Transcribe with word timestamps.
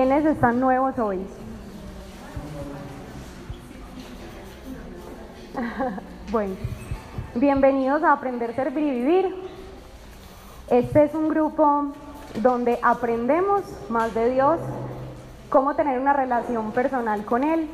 ¿Quiénes 0.00 0.24
están 0.24 0.58
nuevos 0.58 0.98
hoy? 0.98 1.20
bueno, 6.32 6.54
bienvenidos 7.34 8.02
a 8.02 8.14
Aprender, 8.14 8.54
Servir 8.54 8.82
y 8.82 8.90
Vivir. 8.92 9.34
Este 10.70 11.04
es 11.04 11.14
un 11.14 11.28
grupo 11.28 11.92
donde 12.36 12.78
aprendemos 12.82 13.60
más 13.90 14.14
de 14.14 14.30
Dios, 14.30 14.58
cómo 15.50 15.76
tener 15.76 16.00
una 16.00 16.14
relación 16.14 16.72
personal 16.72 17.26
con 17.26 17.44
Él, 17.44 17.68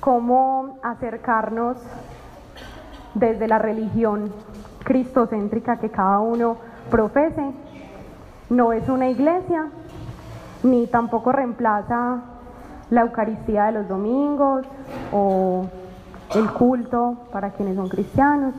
cómo 0.00 0.78
acercarnos 0.82 1.76
desde 3.12 3.48
la 3.48 3.58
religión 3.58 4.32
cristocéntrica 4.82 5.78
que 5.78 5.90
cada 5.90 6.20
uno 6.20 6.56
profese. 6.90 7.52
No 8.48 8.72
es 8.72 8.88
una 8.88 9.10
iglesia, 9.10 9.66
ni 10.62 10.86
tampoco 10.86 11.32
reemplaza 11.32 12.20
la 12.90 13.02
Eucaristía 13.02 13.66
de 13.66 13.72
los 13.72 13.88
domingos 13.88 14.66
o 15.12 15.66
el 16.34 16.50
culto 16.52 17.16
para 17.32 17.50
quienes 17.50 17.76
son 17.76 17.88
cristianos. 17.88 18.54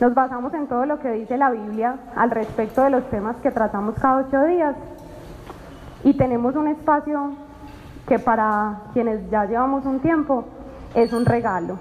Nos 0.00 0.14
basamos 0.14 0.54
en 0.54 0.68
todo 0.68 0.86
lo 0.86 1.00
que 1.00 1.10
dice 1.10 1.36
la 1.36 1.50
Biblia 1.50 1.96
al 2.14 2.30
respecto 2.30 2.82
de 2.82 2.90
los 2.90 3.08
temas 3.10 3.36
que 3.42 3.50
tratamos 3.50 3.96
cada 3.96 4.18
ocho 4.18 4.44
días 4.44 4.76
y 6.04 6.14
tenemos 6.14 6.54
un 6.54 6.68
espacio 6.68 7.32
que 8.06 8.18
para 8.18 8.82
quienes 8.92 9.28
ya 9.30 9.44
llevamos 9.44 9.84
un 9.84 10.00
tiempo 10.00 10.44
es 10.94 11.12
un 11.12 11.26
regalo. 11.26 11.76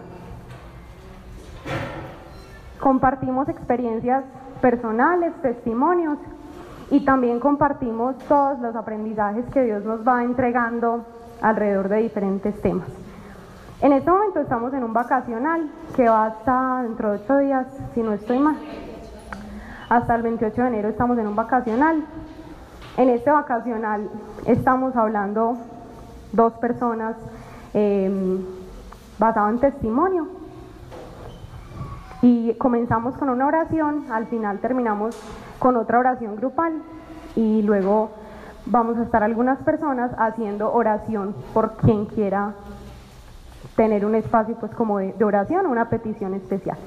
Compartimos 2.79 3.47
experiencias 3.49 4.23
personales, 4.61 5.33
testimonios 5.41 6.17
y 6.89 7.03
también 7.03 7.39
compartimos 7.39 8.17
todos 8.29 8.59
los 8.59 8.75
aprendizajes 8.75 9.45
que 9.51 9.63
Dios 9.63 9.83
nos 9.83 10.07
va 10.07 10.23
entregando 10.23 11.05
alrededor 11.41 11.89
de 11.89 11.97
diferentes 11.97 12.61
temas. 12.61 12.87
En 13.81 13.93
este 13.93 14.09
momento 14.09 14.39
estamos 14.39 14.73
en 14.73 14.83
un 14.83 14.93
vacacional 14.93 15.69
que 15.95 16.07
va 16.09 16.27
hasta 16.27 16.81
dentro 16.83 17.11
de 17.11 17.19
ocho 17.19 17.37
días, 17.37 17.67
si 17.93 18.01
no 18.01 18.13
estoy 18.13 18.39
mal. 18.39 18.57
Hasta 19.89 20.15
el 20.15 20.21
28 20.23 20.61
de 20.61 20.67
enero 20.67 20.89
estamos 20.89 21.17
en 21.17 21.27
un 21.27 21.35
vacacional. 21.35 22.03
En 22.97 23.09
este 23.09 23.29
vacacional 23.29 24.09
estamos 24.45 24.95
hablando 24.95 25.57
dos 26.31 26.53
personas 26.53 27.15
eh, 27.73 28.39
basado 29.19 29.49
en 29.49 29.59
testimonio. 29.59 30.27
Y 32.23 32.55
comenzamos 32.55 33.15
con 33.17 33.29
una 33.29 33.45
oración, 33.45 34.05
al 34.09 34.25
final 34.25 34.59
terminamos 34.59 35.15
con 35.59 35.75
otra 35.77 35.99
oración 35.99 36.35
grupal 36.35 36.81
y 37.35 37.61
luego 37.61 38.11
vamos 38.65 38.97
a 38.97 39.03
estar 39.03 39.23
algunas 39.23 39.59
personas 39.59 40.11
haciendo 40.17 40.73
oración 40.73 41.35
por 41.53 41.77
quien 41.77 42.05
quiera 42.05 42.53
tener 43.75 44.05
un 44.05 44.15
espacio 44.15 44.55
pues 44.55 44.73
como 44.73 44.97
de, 44.99 45.23
oración, 45.23 45.65
una 45.67 45.89
petición 45.89 46.33
especial. 46.33 46.77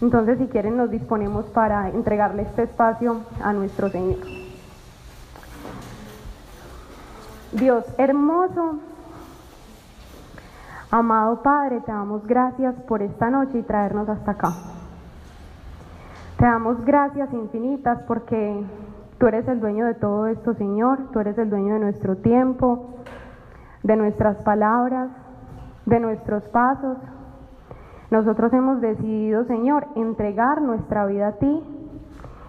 Entonces 0.00 0.38
si 0.38 0.46
quieren 0.46 0.76
nos 0.76 0.90
disponemos 0.90 1.46
para 1.46 1.90
entregarle 1.90 2.42
este 2.42 2.64
espacio 2.64 3.20
a 3.42 3.52
nuestro 3.52 3.88
Señor. 3.88 4.18
Dios 7.52 7.84
hermoso, 7.96 8.80
amado 10.90 11.42
Padre, 11.42 11.80
te 11.80 11.92
damos 11.92 12.26
gracias 12.26 12.74
por 12.88 13.02
esta 13.02 13.30
noche 13.30 13.58
y 13.58 13.62
traernos 13.62 14.08
hasta 14.08 14.32
acá. 14.32 14.75
Te 16.38 16.44
damos 16.44 16.84
gracias 16.84 17.32
infinitas 17.32 18.02
porque 18.06 18.62
tú 19.16 19.26
eres 19.26 19.48
el 19.48 19.58
dueño 19.58 19.86
de 19.86 19.94
todo 19.94 20.26
esto, 20.26 20.52
Señor. 20.52 21.10
Tú 21.10 21.20
eres 21.20 21.38
el 21.38 21.48
dueño 21.48 21.74
de 21.74 21.80
nuestro 21.80 22.16
tiempo, 22.16 22.90
de 23.82 23.96
nuestras 23.96 24.36
palabras, 24.42 25.08
de 25.86 25.98
nuestros 25.98 26.42
pasos. 26.48 26.98
Nosotros 28.10 28.52
hemos 28.52 28.82
decidido, 28.82 29.44
Señor, 29.44 29.86
entregar 29.94 30.60
nuestra 30.60 31.06
vida 31.06 31.28
a 31.28 31.32
ti 31.32 31.62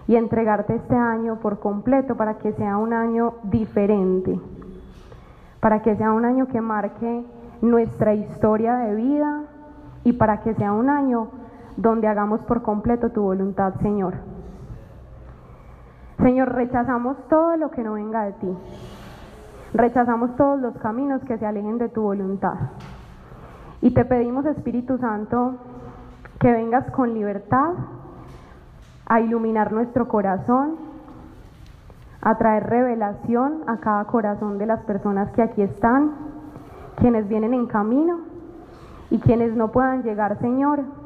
y 0.06 0.16
entregarte 0.16 0.74
este 0.74 0.94
año 0.94 1.36
por 1.36 1.58
completo 1.58 2.14
para 2.14 2.36
que 2.36 2.52
sea 2.52 2.76
un 2.76 2.92
año 2.92 3.36
diferente, 3.44 4.38
para 5.60 5.80
que 5.80 5.96
sea 5.96 6.12
un 6.12 6.26
año 6.26 6.46
que 6.48 6.60
marque 6.60 7.24
nuestra 7.62 8.12
historia 8.12 8.76
de 8.76 8.94
vida 8.94 9.44
y 10.04 10.12
para 10.12 10.42
que 10.42 10.52
sea 10.54 10.72
un 10.72 10.90
año 10.90 11.37
donde 11.78 12.08
hagamos 12.08 12.40
por 12.40 12.62
completo 12.62 13.10
tu 13.10 13.22
voluntad, 13.22 13.72
Señor. 13.80 14.14
Señor, 16.18 16.52
rechazamos 16.52 17.16
todo 17.28 17.56
lo 17.56 17.70
que 17.70 17.84
no 17.84 17.92
venga 17.92 18.24
de 18.24 18.32
ti. 18.32 18.58
Rechazamos 19.72 20.34
todos 20.34 20.60
los 20.60 20.76
caminos 20.78 21.22
que 21.22 21.38
se 21.38 21.46
alejen 21.46 21.78
de 21.78 21.88
tu 21.88 22.02
voluntad. 22.02 22.54
Y 23.80 23.92
te 23.92 24.04
pedimos, 24.04 24.44
Espíritu 24.44 24.98
Santo, 24.98 25.54
que 26.40 26.50
vengas 26.50 26.90
con 26.90 27.14
libertad 27.14 27.74
a 29.06 29.20
iluminar 29.20 29.72
nuestro 29.72 30.08
corazón, 30.08 30.74
a 32.20 32.36
traer 32.38 32.64
revelación 32.64 33.62
a 33.68 33.76
cada 33.76 34.04
corazón 34.06 34.58
de 34.58 34.66
las 34.66 34.80
personas 34.80 35.30
que 35.30 35.42
aquí 35.42 35.62
están, 35.62 36.10
quienes 36.96 37.28
vienen 37.28 37.54
en 37.54 37.66
camino 37.66 38.18
y 39.10 39.20
quienes 39.20 39.54
no 39.54 39.70
puedan 39.70 40.02
llegar, 40.02 40.40
Señor. 40.40 40.97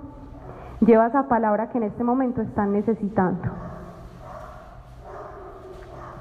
Lleva 0.85 1.07
esa 1.07 1.29
palabra 1.29 1.69
que 1.69 1.79
en 1.79 1.85
este 1.85 2.03
momento 2.03 2.43
están 2.43 2.73
necesitando. 2.73 3.43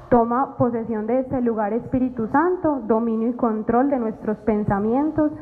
Toma 0.08 0.56
posesión 0.56 1.06
de 1.06 1.20
este 1.20 1.40
lugar, 1.40 1.72
Espíritu 1.72 2.28
Santo, 2.28 2.80
dominio 2.86 3.30
y 3.30 3.32
control 3.32 3.90
de 3.90 3.98
nuestros 3.98 4.36
pensamientos. 4.38 5.32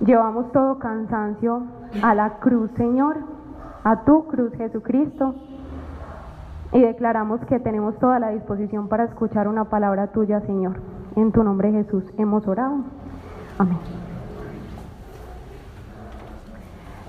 Llevamos 0.00 0.52
todo 0.52 0.78
cansancio 0.78 1.62
a 2.02 2.14
la 2.14 2.38
cruz, 2.40 2.70
Señor, 2.76 3.16
a 3.84 4.04
tu 4.04 4.26
cruz, 4.26 4.52
Jesucristo. 4.54 5.34
Y 6.72 6.82
declaramos 6.82 7.40
que 7.46 7.58
tenemos 7.58 7.96
toda 7.98 8.18
la 8.18 8.30
disposición 8.30 8.88
para 8.88 9.04
escuchar 9.04 9.48
una 9.48 9.64
palabra 9.64 10.08
tuya, 10.08 10.40
Señor. 10.40 10.76
En 11.14 11.32
tu 11.32 11.42
nombre, 11.42 11.72
Jesús, 11.72 12.04
hemos 12.18 12.46
orado. 12.46 12.80
Amén. 13.56 13.78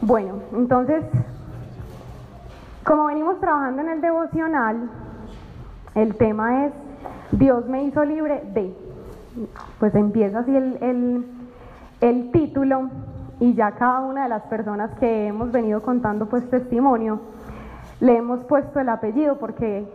Bueno, 0.01 0.35
entonces, 0.53 1.03
como 2.83 3.05
venimos 3.05 3.39
trabajando 3.39 3.81
en 3.81 3.89
el 3.89 4.01
devocional, 4.01 4.89
el 5.95 6.15
tema 6.15 6.65
es 6.65 6.73
Dios 7.31 7.65
me 7.67 7.83
hizo 7.83 8.05
libre 8.05 8.43
de. 8.53 8.75
Pues 9.79 9.93
empieza 9.95 10.39
así 10.39 10.55
el, 10.55 10.77
el, 10.81 11.25
el 12.01 12.31
título 12.31 12.89
y 13.39 13.53
ya 13.53 13.71
cada 13.71 14.01
una 14.01 14.23
de 14.23 14.29
las 14.29 14.43
personas 14.43 14.91
que 14.99 15.27
hemos 15.27 15.51
venido 15.51 15.81
contando 15.81 16.27
pues 16.27 16.49
testimonio, 16.49 17.19
le 17.99 18.17
hemos 18.17 18.43
puesto 18.45 18.79
el 18.79 18.89
apellido 18.89 19.37
porque 19.37 19.87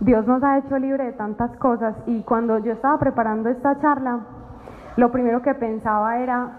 Dios 0.00 0.26
nos 0.26 0.42
ha 0.42 0.58
hecho 0.58 0.78
libre 0.78 1.04
de 1.04 1.12
tantas 1.12 1.54
cosas 1.56 1.94
y 2.06 2.22
cuando 2.22 2.58
yo 2.58 2.72
estaba 2.72 2.98
preparando 2.98 3.48
esta 3.48 3.80
charla, 3.80 4.20
lo 4.96 5.10
primero 5.10 5.42
que 5.42 5.54
pensaba 5.54 6.18
era, 6.18 6.50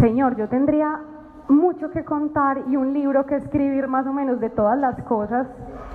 Señor, 0.00 0.36
yo 0.36 0.48
tendría 0.48 1.00
mucho 1.48 1.90
que 1.90 2.04
contar 2.04 2.62
y 2.68 2.76
un 2.76 2.92
libro 2.92 3.26
que 3.26 3.36
escribir 3.36 3.86
más 3.86 4.06
o 4.06 4.12
menos 4.12 4.40
de 4.40 4.50
todas 4.50 4.78
las 4.78 5.00
cosas 5.02 5.46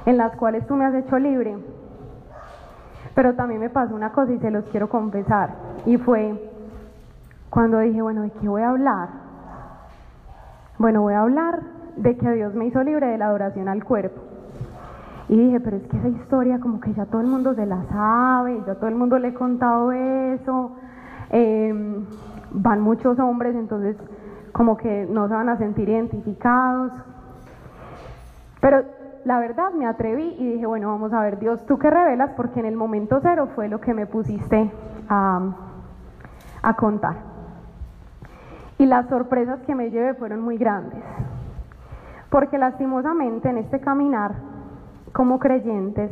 en 0.05 0.17
las 0.17 0.35
cuales 0.35 0.65
tú 0.67 0.75
me 0.75 0.85
has 0.85 0.93
hecho 0.93 1.17
libre. 1.17 1.57
Pero 3.15 3.35
también 3.35 3.59
me 3.59 3.69
pasó 3.69 3.95
una 3.95 4.11
cosa 4.11 4.31
y 4.31 4.39
se 4.39 4.51
los 4.51 4.65
quiero 4.65 4.89
confesar. 4.89 5.49
Y 5.85 5.97
fue 5.97 6.51
cuando 7.49 7.79
dije, 7.79 8.01
bueno, 8.01 8.21
¿de 8.21 8.31
qué 8.31 8.47
voy 8.47 8.61
a 8.61 8.69
hablar? 8.69 9.09
Bueno, 10.77 11.01
voy 11.01 11.13
a 11.13 11.21
hablar 11.21 11.61
de 11.97 12.15
que 12.15 12.31
Dios 12.31 12.53
me 12.53 12.67
hizo 12.67 12.83
libre 12.83 13.07
de 13.07 13.17
la 13.17 13.27
adoración 13.27 13.67
al 13.67 13.83
cuerpo. 13.83 14.21
Y 15.27 15.37
dije, 15.37 15.59
pero 15.59 15.77
es 15.77 15.83
que 15.83 15.97
esa 15.97 16.07
historia 16.07 16.59
como 16.59 16.79
que 16.79 16.93
ya 16.93 17.05
todo 17.05 17.21
el 17.21 17.27
mundo 17.27 17.53
se 17.53 17.65
la 17.65 17.83
sabe, 17.91 18.63
ya 18.65 18.75
todo 18.75 18.87
el 18.87 18.95
mundo 18.95 19.19
le 19.19 19.29
he 19.29 19.33
contado 19.33 19.91
eso. 19.91 20.71
Eh, 21.31 22.03
van 22.51 22.81
muchos 22.81 23.19
hombres, 23.19 23.55
entonces 23.55 23.95
como 24.51 24.77
que 24.77 25.07
no 25.09 25.27
se 25.27 25.33
van 25.33 25.49
a 25.49 25.57
sentir 25.57 25.89
identificados. 25.89 26.91
Pero 28.61 28.83
la 29.25 29.39
verdad 29.39 29.71
me 29.71 29.85
atreví 29.85 30.35
y 30.37 30.53
dije, 30.53 30.65
bueno, 30.65 30.89
vamos 30.89 31.13
a 31.13 31.21
ver, 31.21 31.39
Dios, 31.39 31.65
tú 31.65 31.77
que 31.77 31.89
revelas, 31.89 32.31
porque 32.35 32.59
en 32.59 32.65
el 32.65 32.75
momento 32.75 33.19
cero 33.21 33.49
fue 33.55 33.67
lo 33.67 33.79
que 33.79 33.93
me 33.93 34.05
pusiste 34.05 34.71
a, 35.07 35.41
a 36.61 36.73
contar. 36.73 37.17
Y 38.77 38.85
las 38.85 39.07
sorpresas 39.09 39.59
que 39.61 39.75
me 39.75 39.91
llevé 39.91 40.13
fueron 40.13 40.41
muy 40.41 40.57
grandes, 40.57 41.03
porque 42.29 42.57
lastimosamente 42.57 43.49
en 43.49 43.57
este 43.57 43.79
caminar 43.81 44.35
como 45.11 45.39
creyentes 45.39 46.11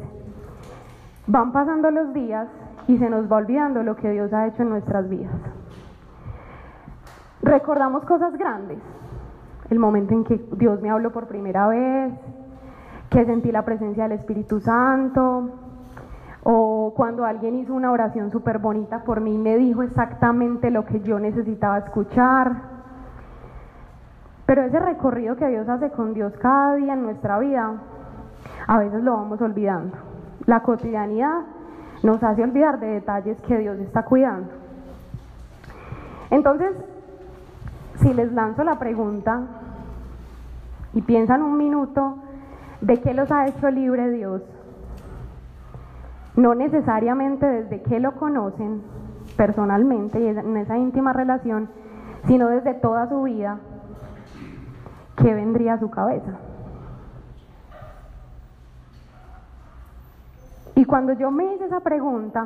van 1.27 1.51
pasando 1.51 1.91
los 1.91 2.13
días 2.13 2.47
y 2.87 2.97
se 2.97 3.09
nos 3.09 3.31
va 3.31 3.37
olvidando 3.37 3.83
lo 3.83 3.95
que 3.95 4.09
Dios 4.09 4.33
ha 4.33 4.47
hecho 4.47 4.63
en 4.63 4.69
nuestras 4.69 5.07
vidas. 5.07 5.56
Recordamos 7.47 8.03
cosas 8.03 8.37
grandes, 8.37 8.77
el 9.69 9.79
momento 9.79 10.13
en 10.13 10.25
que 10.25 10.35
Dios 10.57 10.81
me 10.81 10.89
habló 10.89 11.13
por 11.13 11.27
primera 11.27 11.69
vez, 11.69 12.11
que 13.09 13.23
sentí 13.23 13.53
la 13.53 13.63
presencia 13.63 14.03
del 14.03 14.19
Espíritu 14.19 14.59
Santo, 14.59 15.49
O 16.43 16.93
cuando 16.95 17.25
alguien 17.25 17.55
hizo 17.55 17.73
una 17.73 17.91
oración 17.91 18.31
súper 18.31 18.59
bonita 18.59 19.03
por 19.03 19.21
mí, 19.21 19.37
me 19.37 19.57
dijo 19.57 19.81
exactamente 19.83 20.71
lo 20.71 20.85
que 20.85 20.99
yo 21.01 21.19
necesitaba 21.19 21.77
escuchar. 21.77 22.53
Pero 24.45 24.63
ese 24.63 24.79
recorrido 24.79 25.35
que 25.37 25.47
Dios 25.47 25.67
hace 25.69 25.89
con 25.91 26.13
Dios 26.13 26.33
cada 26.39 26.75
día 26.75 26.93
en 26.93 27.03
nuestra 27.03 27.39
vida, 27.39 27.73
a 28.65 28.77
veces 28.77 29.03
lo 29.03 29.13
vamos 29.13 29.41
olvidando. 29.41 29.97
La 30.45 30.61
cotidianidad 30.61 31.41
nos 32.03 32.21
hace 32.23 32.43
olvidar 32.43 32.79
de 32.79 32.87
detalles 32.87 33.37
que 33.41 33.57
Dios 33.57 33.77
está 33.79 34.03
cuidando. 34.03 34.49
Entonces, 36.29 36.71
si 37.97 38.13
les 38.13 38.31
lanzo 38.31 38.63
la 38.63 38.79
pregunta 38.79 39.41
y 40.93 41.01
piensan 41.01 41.41
un 41.41 41.57
minuto 41.57 42.17
de 42.81 43.01
qué 43.01 43.13
los 43.13 43.31
ha 43.31 43.47
hecho 43.47 43.69
libre 43.69 44.09
Dios, 44.11 44.41
no 46.35 46.53
necesariamente 46.53 47.45
desde 47.45 47.81
que 47.81 47.99
lo 47.99 48.13
conocen 48.13 48.81
personalmente 49.35 50.19
y 50.19 50.27
en 50.27 50.57
esa 50.57 50.77
íntima 50.77 51.13
relación, 51.13 51.69
sino 52.27 52.47
desde 52.49 52.73
toda 52.75 53.09
su 53.09 53.23
vida, 53.23 53.59
¿qué 55.17 55.33
vendría 55.33 55.73
a 55.73 55.79
su 55.79 55.89
cabeza? 55.89 56.33
Y 60.75 60.85
cuando 60.85 61.13
yo 61.13 61.31
me 61.31 61.55
hice 61.55 61.65
esa 61.65 61.79
pregunta, 61.79 62.45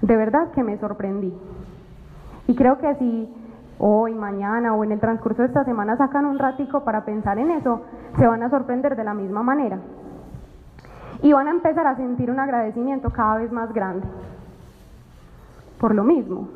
de 0.00 0.16
verdad 0.16 0.50
que 0.52 0.62
me 0.62 0.78
sorprendí. 0.78 1.34
Y 2.46 2.54
creo 2.54 2.78
que 2.78 2.94
si 2.94 3.28
hoy, 3.78 4.14
mañana 4.14 4.74
o 4.74 4.84
en 4.84 4.92
el 4.92 5.00
transcurso 5.00 5.42
de 5.42 5.48
esta 5.48 5.64
semana 5.64 5.96
sacan 5.96 6.24
un 6.26 6.38
ratico 6.38 6.84
para 6.84 7.04
pensar 7.04 7.38
en 7.38 7.50
eso, 7.50 7.82
se 8.16 8.26
van 8.26 8.42
a 8.42 8.50
sorprender 8.50 8.96
de 8.96 9.04
la 9.04 9.14
misma 9.14 9.42
manera. 9.42 9.78
Y 11.22 11.32
van 11.32 11.48
a 11.48 11.50
empezar 11.50 11.86
a 11.86 11.96
sentir 11.96 12.30
un 12.30 12.38
agradecimiento 12.38 13.10
cada 13.10 13.38
vez 13.38 13.50
más 13.52 13.72
grande. 13.72 14.06
Por 15.80 15.94
lo 15.94 16.04
mismo. 16.04 16.48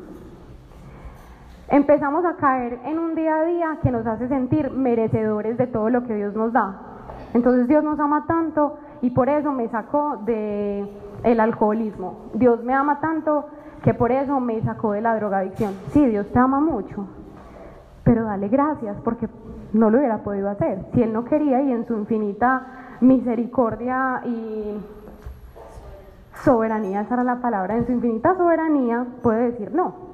Empezamos 1.67 2.25
a 2.25 2.35
caer 2.35 2.79
en 2.83 2.99
un 2.99 3.15
día 3.15 3.37
a 3.37 3.43
día 3.45 3.77
que 3.81 3.91
nos 3.91 4.05
hace 4.05 4.27
sentir 4.27 4.71
merecedores 4.71 5.57
de 5.57 5.67
todo 5.67 5.89
lo 5.89 6.03
que 6.03 6.15
Dios 6.15 6.35
nos 6.35 6.51
da. 6.51 6.91
Entonces 7.33 7.67
Dios 7.67 7.83
nos 7.83 7.99
ama 7.99 8.25
tanto 8.27 8.77
y 9.01 9.11
por 9.11 9.29
eso 9.29 9.51
me 9.53 9.69
sacó 9.69 10.17
de 10.25 10.85
el 11.23 11.39
alcoholismo. 11.39 12.31
Dios 12.33 12.63
me 12.63 12.73
ama 12.73 12.99
tanto 12.99 13.45
que 13.83 13.93
por 13.93 14.11
eso 14.11 14.39
me 14.39 14.61
sacó 14.61 14.91
de 14.93 15.01
la 15.01 15.15
drogadicción. 15.15 15.73
Sí, 15.91 16.05
Dios 16.05 16.27
te 16.31 16.39
ama 16.39 16.59
mucho, 16.59 17.07
pero 18.03 18.25
dale 18.25 18.47
gracias 18.47 18.97
porque 19.03 19.27
no 19.73 19.89
lo 19.89 19.97
hubiera 19.97 20.19
podido 20.19 20.49
hacer. 20.49 20.85
Si 20.93 21.01
Él 21.01 21.13
no 21.13 21.25
quería 21.25 21.61
y 21.61 21.71
en 21.71 21.85
su 21.85 21.95
infinita 21.95 22.97
misericordia 23.01 24.21
y 24.25 24.79
soberanía, 26.43 27.01
esa 27.01 27.15
era 27.15 27.23
la 27.23 27.41
palabra, 27.41 27.75
en 27.75 27.85
su 27.85 27.91
infinita 27.91 28.35
soberanía 28.35 29.05
puede 29.21 29.51
decir 29.51 29.73
no. 29.73 30.11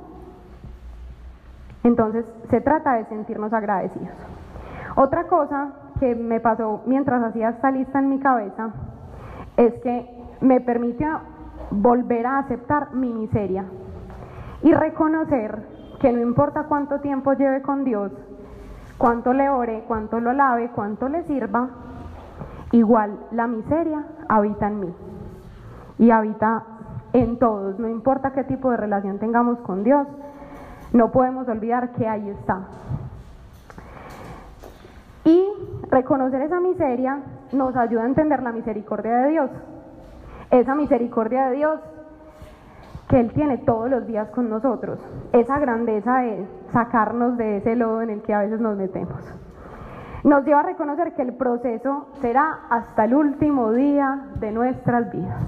Entonces 1.84 2.26
se 2.50 2.62
trata 2.62 2.94
de 2.94 3.06
sentirnos 3.06 3.54
agradecidos. 3.54 4.16
Otra 4.96 5.28
cosa 5.28 5.70
que 6.00 6.16
me 6.16 6.40
pasó 6.40 6.82
mientras 6.86 7.24
hacía 7.24 7.50
esta 7.50 7.72
lista 7.72 8.00
en 8.00 8.10
mi 8.10 8.20
cabeza 8.20 8.72
es 9.56 9.74
que 9.76 10.10
me 10.42 10.60
permitió 10.62 11.20
volver 11.72 12.26
a 12.26 12.40
aceptar 12.40 12.94
mi 12.94 13.12
miseria 13.14 13.66
y 14.62 14.74
reconocer 14.74 15.64
que 16.00 16.12
no 16.12 16.22
importa 16.22 16.64
cuánto 16.64 17.00
tiempo 17.00 17.34
lleve 17.34 17.62
con 17.62 17.84
Dios, 17.84 18.12
cuánto 18.98 19.34
le 19.34 19.50
ore, 19.50 19.84
cuánto 19.88 20.20
lo 20.20 20.34
lave, 20.34 20.70
cuánto 20.74 21.10
le 21.10 21.24
sirva, 21.24 21.70
igual 22.72 23.18
la 23.32 23.48
miseria 23.48 24.04
habita 24.28 24.68
en 24.68 24.80
mí 24.80 24.96
y 26.00 26.12
habita 26.12 26.64
en 27.14 27.40
todos, 27.40 27.80
no 27.80 27.90
importa 27.90 28.32
qué 28.32 28.44
tipo 28.44 28.70
de 28.72 28.78
relación 28.78 29.20
tengamos 29.20 29.60
con 29.60 29.84
Dios, 29.84 30.08
no 30.94 31.12
podemos 31.12 31.48
olvidar 31.48 31.92
que 31.94 32.08
ahí 32.08 32.30
está. 32.30 32.62
Y 35.26 35.46
reconocer 35.90 36.42
esa 36.42 36.60
miseria 36.60 37.20
nos 37.52 37.76
ayuda 37.76 38.04
a 38.04 38.06
entender 38.06 38.42
la 38.44 38.52
misericordia 38.52 39.18
de 39.18 39.30
Dios. 39.30 39.50
Esa 40.52 40.76
misericordia 40.76 41.48
de 41.48 41.56
Dios 41.58 41.80
que 43.10 43.20
Él 43.20 43.32
tiene 43.34 43.58
todos 43.60 43.90
los 43.90 44.06
días 44.06 44.30
con 44.30 44.50
nosotros. 44.50 45.00
Esa 45.34 45.60
grandeza 45.60 46.20
de 46.20 46.46
sacarnos 46.72 47.38
de 47.38 47.58
ese 47.58 47.76
lodo 47.76 48.02
en 48.02 48.10
el 48.10 48.22
que 48.22 48.34
a 48.34 48.40
veces 48.40 48.60
nos 48.60 48.78
metemos. 48.78 49.22
Nos 50.24 50.44
lleva 50.46 50.60
a 50.60 50.64
reconocer 50.64 51.14
que 51.14 51.22
el 51.22 51.34
proceso 51.34 52.08
será 52.22 52.60
hasta 52.70 53.06
el 53.06 53.14
último 53.14 53.72
día 53.72 54.26
de 54.40 54.52
nuestras 54.52 55.12
vidas. 55.12 55.44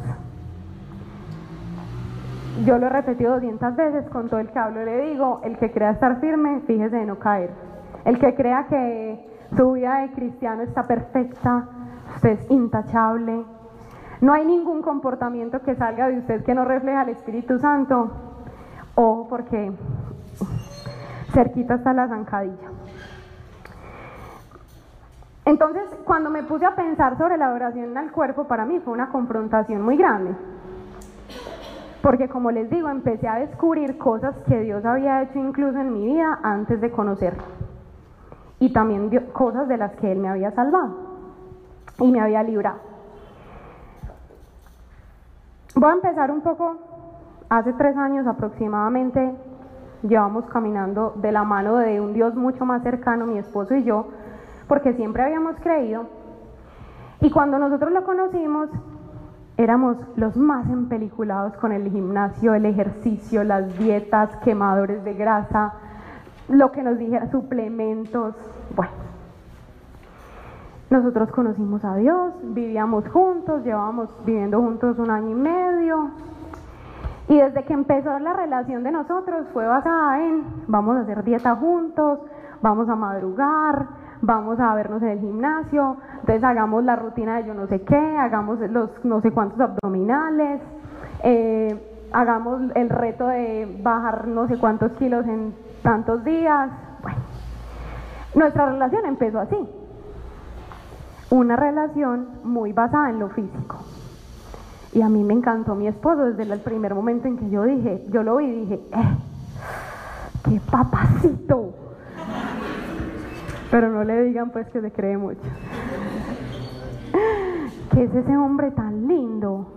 Yo 2.66 2.78
lo 2.78 2.88
he 2.88 2.90
repetido 2.90 3.34
200 3.34 3.76
veces, 3.76 4.10
con 4.10 4.30
todo 4.30 4.40
el 4.40 4.50
que 4.50 4.60
hablo 4.60 4.84
le 4.84 5.10
digo, 5.12 5.42
el 5.44 5.58
que 5.58 5.72
crea 5.72 5.92
estar 5.92 6.20
firme, 6.20 6.62
fíjese 6.68 6.98
de 6.98 7.06
no 7.06 7.18
caer. 7.18 7.52
El 8.06 8.20
que 8.20 8.36
crea 8.36 8.68
que 8.68 9.26
su 9.56 9.72
vida 9.74 10.00
de 10.00 10.12
cristiano 10.12 10.64
está 10.64 10.88
perfecta, 10.88 11.68
usted 12.16 12.32
es 12.32 12.52
intachable. 12.52 13.46
No 14.22 14.34
hay 14.34 14.46
ningún 14.46 14.82
comportamiento 14.82 15.62
que 15.62 15.76
salga 15.76 16.08
de 16.08 16.20
usted 16.20 16.44
que 16.44 16.54
no 16.54 16.66
refleja 16.66 17.02
al 17.02 17.10
Espíritu 17.10 17.58
Santo. 17.60 18.12
Ojo, 18.96 19.28
porque 19.30 19.72
cerquita 21.32 21.76
está 21.76 21.94
la 21.94 22.08
zancadilla. 22.08 22.70
Entonces, 25.46 25.84
cuando 26.06 26.30
me 26.30 26.44
puse 26.44 26.66
a 26.66 26.76
pensar 26.76 27.18
sobre 27.18 27.38
la 27.38 27.48
adoración 27.48 27.98
al 27.98 28.12
cuerpo, 28.12 28.44
para 28.44 28.66
mí 28.66 28.80
fue 28.80 28.94
una 28.94 29.10
confrontación 29.10 29.82
muy 29.82 29.98
grande. 29.98 30.36
Porque 32.02 32.30
como 32.30 32.52
les 32.52 32.70
digo, 32.70 32.90
empecé 32.90 33.28
a 33.28 33.40
descubrir 33.40 33.98
cosas 33.98 34.36
que 34.48 34.60
Dios 34.62 34.86
había 34.86 35.22
hecho 35.24 35.40
incluso 35.40 35.80
en 35.80 35.94
mi 35.94 36.06
vida 36.06 36.40
antes 36.44 36.80
de 36.80 36.92
conocerlo 36.92 37.44
y 38.60 38.72
también 38.74 39.10
cosas 39.32 39.68
de 39.68 39.78
las 39.78 39.94
que 39.96 40.12
Él 40.12 40.20
me 40.20 40.30
había 40.30 40.52
salvado 40.52 40.96
y 42.00 42.12
me 42.12 42.22
había 42.22 42.44
librado. 42.44 42.89
Voy 45.80 45.92
a 45.92 45.94
empezar 45.94 46.30
un 46.30 46.42
poco, 46.42 46.76
hace 47.48 47.72
tres 47.72 47.96
años 47.96 48.28
aproximadamente, 48.28 49.34
llevamos 50.04 50.44
caminando 50.48 51.14
de 51.16 51.32
la 51.32 51.46
mano 51.46 51.78
de 51.78 52.02
un 52.02 52.12
Dios 52.12 52.36
mucho 52.36 52.66
más 52.66 52.84
cercano, 52.84 53.26
mi 53.26 53.38
esposo 53.38 53.74
y 53.74 53.86
yo, 53.86 54.10
porque 54.68 54.92
siempre 54.92 55.24
habíamos 55.24 55.56
creído. 55.62 56.08
Y 57.22 57.30
cuando 57.32 57.60
nosotros 57.60 57.94
lo 57.94 58.04
conocimos, 58.04 58.68
éramos 59.56 59.96
los 60.18 60.36
más 60.36 60.70
empeliculados 60.70 61.56
con 61.56 61.72
el 61.72 61.90
gimnasio, 61.90 62.56
el 62.56 62.66
ejercicio, 62.66 63.46
las 63.46 63.80
dietas, 63.80 64.36
quemadores 64.44 65.02
de 65.06 65.14
grasa, 65.14 65.76
lo 66.50 66.74
que 66.74 66.84
nos 66.84 66.98
dijera, 66.98 67.32
suplementos, 67.32 68.36
bueno. 68.76 69.09
Nosotros 70.90 71.30
conocimos 71.32 71.86
a 71.86 71.96
Dios, 71.98 72.34
vivíamos 72.42 73.08
juntos, 73.10 73.64
llevábamos 73.64 74.10
viviendo 74.26 74.60
juntos 74.60 74.98
un 74.98 75.12
año 75.12 75.30
y 75.30 75.36
medio. 75.36 76.10
Y 77.28 77.38
desde 77.38 77.64
que 77.64 77.74
empezó 77.74 78.18
la 78.18 78.34
relación 78.34 78.84
de 78.84 78.92
nosotros 78.92 79.46
fue 79.54 79.68
basada 79.68 80.26
en 80.26 80.44
vamos 80.68 80.98
a 80.98 81.02
hacer 81.02 81.24
dieta 81.24 81.56
juntos, 81.56 82.20
vamos 82.64 82.90
a 82.90 82.96
madrugar, 82.96 83.86
vamos 84.22 84.60
a 84.60 84.74
vernos 84.74 85.04
en 85.04 85.10
el 85.10 85.20
gimnasio, 85.20 85.98
entonces 86.22 86.44
hagamos 86.44 86.84
la 86.84 86.96
rutina 86.96 87.38
de 87.38 87.46
yo 87.46 87.54
no 87.54 87.68
sé 87.68 87.84
qué, 87.84 88.18
hagamos 88.18 88.60
los 88.72 88.90
no 89.06 89.22
sé 89.22 89.30
cuántos 89.30 89.60
abdominales, 89.60 90.60
eh, 91.24 92.08
hagamos 92.12 92.62
el 92.74 92.90
reto 92.90 93.28
de 93.28 93.80
bajar 93.84 94.28
no 94.28 94.48
sé 94.48 94.58
cuántos 94.58 94.92
kilos 94.94 95.24
en 95.28 95.54
tantos 95.84 96.24
días. 96.24 96.72
Bueno, 97.04 97.20
nuestra 98.34 98.72
relación 98.72 99.06
empezó 99.06 99.40
así. 99.40 99.79
Una 101.32 101.56
relación 101.56 102.28
muy 102.44 102.74
basada 102.74 103.10
en 103.10 103.20
lo 103.20 103.30
físico. 103.30 103.78
Y 104.94 105.02
a 105.02 105.10
mí 105.10 105.24
me 105.24 105.34
encantó 105.34 105.76
mi 105.76 105.88
esposo 105.88 106.26
desde 106.26 106.44
el 106.52 106.60
primer 106.60 106.96
momento 106.96 107.28
en 107.28 107.38
que 107.38 107.50
yo 107.50 107.64
dije, 107.64 108.04
yo 108.10 108.24
lo 108.24 108.38
vi 108.38 108.46
y 108.46 108.62
dije, 108.62 108.80
eh, 108.92 109.18
qué 110.46 110.60
papacito. 110.72 111.74
Pero 113.70 113.90
no 113.90 114.04
le 114.04 114.24
digan 114.24 114.50
pues 114.50 114.68
que 114.70 114.82
se 114.82 114.92
cree 114.92 115.18
mucho. 115.18 115.42
¿Qué 117.92 118.04
es 118.04 118.16
ese 118.16 118.36
hombre 118.36 118.72
tan 118.72 119.08
lindo? 119.08 119.68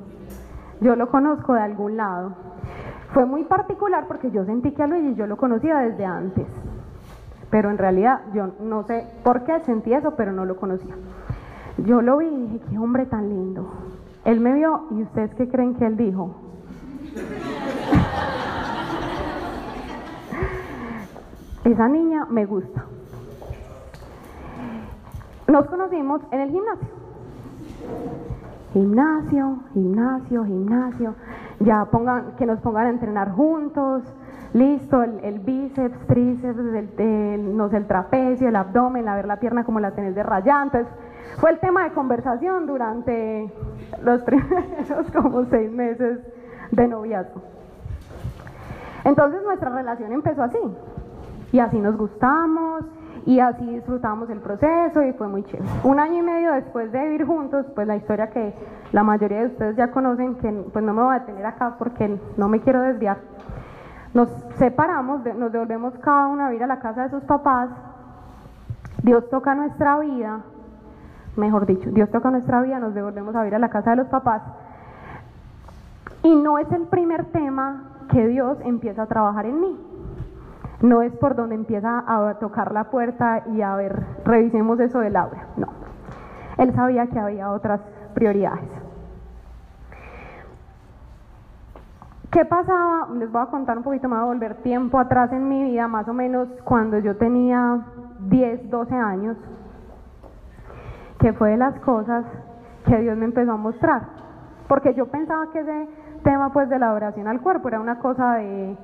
Yo 0.81 0.97
lo 0.97 1.11
conozco 1.11 1.53
de 1.53 1.61
algún 1.61 1.99
lado. 1.99 2.35
Fue 3.13 3.27
muy 3.27 3.45
particular 3.45 4.07
porque 4.09 4.31
yo 4.31 4.47
sentí 4.47 4.73
que 4.73 4.83
a 4.83 4.87
Luigi 4.87 5.15
yo 5.15 5.27
lo 5.27 5.37
conocía 5.37 5.81
desde 5.81 6.07
antes, 6.07 6.47
pero 7.51 7.71
en 7.71 7.77
realidad 7.77 8.23
yo 8.33 8.53
no 8.61 8.85
sé 8.85 9.07
por 9.23 9.45
qué 9.45 9.61
sentí 9.61 9.93
eso, 9.93 10.15
pero 10.17 10.33
no 10.33 10.47
lo 10.47 10.57
conocía. 10.57 10.95
Yo 11.79 12.03
lo 12.03 12.19
vi 12.19 12.27
y 12.27 12.47
dije, 12.49 12.61
qué 12.71 12.79
hombre 12.79 13.07
tan 13.07 13.29
lindo. 13.29 13.69
Él 14.25 14.41
me 14.41 14.55
vio 14.55 14.87
y 14.91 15.03
ustedes 15.03 15.33
qué 15.35 15.49
creen 15.49 15.75
que 15.75 15.87
él 15.87 15.97
dijo. 15.97 16.35
Esa 21.65 21.89
niña 21.89 22.27
me 22.29 22.45
gusta. 22.45 22.85
Nos 25.49 25.67
conocimos 25.67 26.21
en 26.31 26.41
el 26.41 26.51
gimnasio. 26.51 26.89
gimnasio, 28.73 29.59
gimnasio, 29.75 30.45
gimnasio, 30.45 31.15
ya 31.61 31.85
pongan, 31.87 32.37
que 32.37 32.47
nos 32.47 32.61
pongan 32.61 32.87
a 32.87 32.91
entrenar 32.91 33.33
juntos, 33.33 34.03
listo, 34.55 35.03
el, 35.03 35.41
bíceps, 35.41 36.07
tríceps, 36.07 36.59
el, 36.59 36.89
sé, 36.97 37.77
el 37.77 37.87
trapecio, 37.87 38.49
el 38.49 38.57
abdomen, 38.57 39.09
a 39.09 39.17
ver 39.17 39.27
la 39.27 39.41
pierna 39.41 39.65
como 39.65 39.79
la 39.79 39.91
tenés 39.93 40.15
de 40.15 40.23
rayantes. 40.23 40.87
Fue 41.39 41.51
el 41.51 41.61
tema 41.61 41.85
de 41.85 41.93
conversación 41.93 42.67
durante 42.67 43.53
los 44.03 44.23
primeros 44.25 45.11
como 45.13 45.45
seis 45.47 45.71
meses 45.71 46.21
de 46.71 46.89
noviazgo. 46.89 47.43
Entonces 49.05 49.43
nuestra 49.43 49.71
relación 49.71 50.13
empezó 50.13 50.43
así, 50.45 50.59
y 51.53 51.59
así 51.59 51.79
nos 51.79 51.97
gustamos, 51.97 52.85
y 53.27 53.39
así 53.39 53.65
disfrutamos 53.67 54.29
el 54.31 54.41
proceso 54.41 55.03
y 55.03 55.13
fue 55.13 55.29
muy 55.29 55.45
chévere. 55.45 55.69
Un 55.85 56.01
año 56.01 56.19
y 56.19 56.23
medio 56.23 56.53
después 56.53 56.91
de 56.91 57.03
vivir 57.05 57.27
juntos, 57.27 57.67
pues 57.75 57.87
la 57.87 57.97
historia 57.97 58.31
que 58.31 58.55
la 58.93 59.05
mayoría 59.05 59.41
de 59.41 59.47
ustedes 59.47 59.77
ya 59.77 59.91
conocen, 59.91 60.37
que 60.37 60.51
pues 60.73 60.85
no 60.85 60.93
me 60.93 61.03
voy 61.03 61.15
a 61.15 61.21
detener 61.21 61.47
acá 61.47 61.77
porque 61.79 62.19
no 62.37 62.49
me 62.49 62.61
quiero 62.61 62.83
desviar. 62.83 63.19
Nos 64.15 64.29
separamos, 64.57 65.25
nos 65.37 65.53
devolvemos 65.53 65.95
cada 65.99 66.27
uno 66.29 66.45
a 66.45 66.49
vivir 66.49 66.65
a 66.65 66.67
la 66.67 66.81
casa 66.81 67.05
de 67.05 67.11
sus 67.11 67.23
papás. 67.25 67.71
Dios 69.03 69.29
toca 69.31 69.55
nuestra 69.55 69.99
vida, 70.01 70.41
mejor 71.37 71.67
dicho, 71.67 71.91
Dios 71.91 72.11
toca 72.11 72.31
nuestra 72.31 72.61
vida, 72.63 72.79
nos 72.79 72.95
devolvemos 72.95 73.35
a 73.35 73.41
vivir 73.41 73.55
a 73.55 73.59
la 73.59 73.71
casa 73.71 73.91
de 73.91 73.97
los 73.97 74.09
papás. 74.09 74.43
Y 76.23 76.35
no 76.35 76.59
es 76.59 76.71
el 76.73 76.83
primer 76.83 77.27
tema 77.27 77.85
que 78.11 78.27
Dios 78.29 78.59
empieza 78.65 79.03
a 79.03 79.07
trabajar 79.07 79.47
en 79.47 79.61
mí 79.61 79.79
no 80.83 81.01
es 81.01 81.13
por 81.17 81.37
donde 81.37 81.55
empieza 81.55 82.05
a 82.07 82.35
tocar 82.35 82.73
la 82.73 82.85
puerta 82.85 83.45
y 83.55 83.63
a 83.63 83.75
ver, 83.77 84.05
revisemos 84.25 84.79
eso 84.81 84.99
de 84.99 85.11
Laura, 85.11 85.47
no. 85.57 85.69
Él 86.59 86.75
sabía 86.75 87.07
que 87.07 87.19
había 87.19 87.51
otras 87.51 87.81
prioridades. 88.15 88.69
¿Qué 92.31 92.45
pasaba? 92.45 93.09
Les 93.15 93.31
voy 93.31 93.43
a 93.43 93.47
contar 93.47 93.77
un 93.77 93.85
poquito, 93.85 94.09
más, 94.09 94.21
voy 94.21 94.31
a 94.31 94.33
volver 94.33 94.55
tiempo 94.63 94.99
atrás 94.99 95.33
en 95.33 95.49
mi 95.49 95.63
vida, 95.65 95.87
más 95.87 96.09
o 96.09 96.15
menos 96.15 96.49
cuando 96.65 96.99
yo 96.99 97.17
tenía 97.17 97.81
10, 98.21 98.71
12 98.71 98.95
años, 98.95 99.37
que 101.23 101.33
fue 101.33 101.51
de 101.51 101.57
las 101.57 101.79
cosas 101.81 102.25
que 102.85 102.99
Dios 102.99 103.17
me 103.17 103.25
empezó 103.25 103.53
a 103.53 103.57
mostrar. 103.57 104.03
Porque 104.67 104.93
yo 104.95 105.07
pensaba 105.07 105.51
que 105.53 105.61
ese 105.61 105.89
tema 106.25 106.53
pues 106.53 106.69
de 106.69 106.81
la 106.81 106.93
oración 106.93 107.29
al 107.29 107.41
cuerpo 107.41 107.69
era 107.69 107.81
una 107.81 108.01
cosa 108.01 108.35
de 108.35 108.77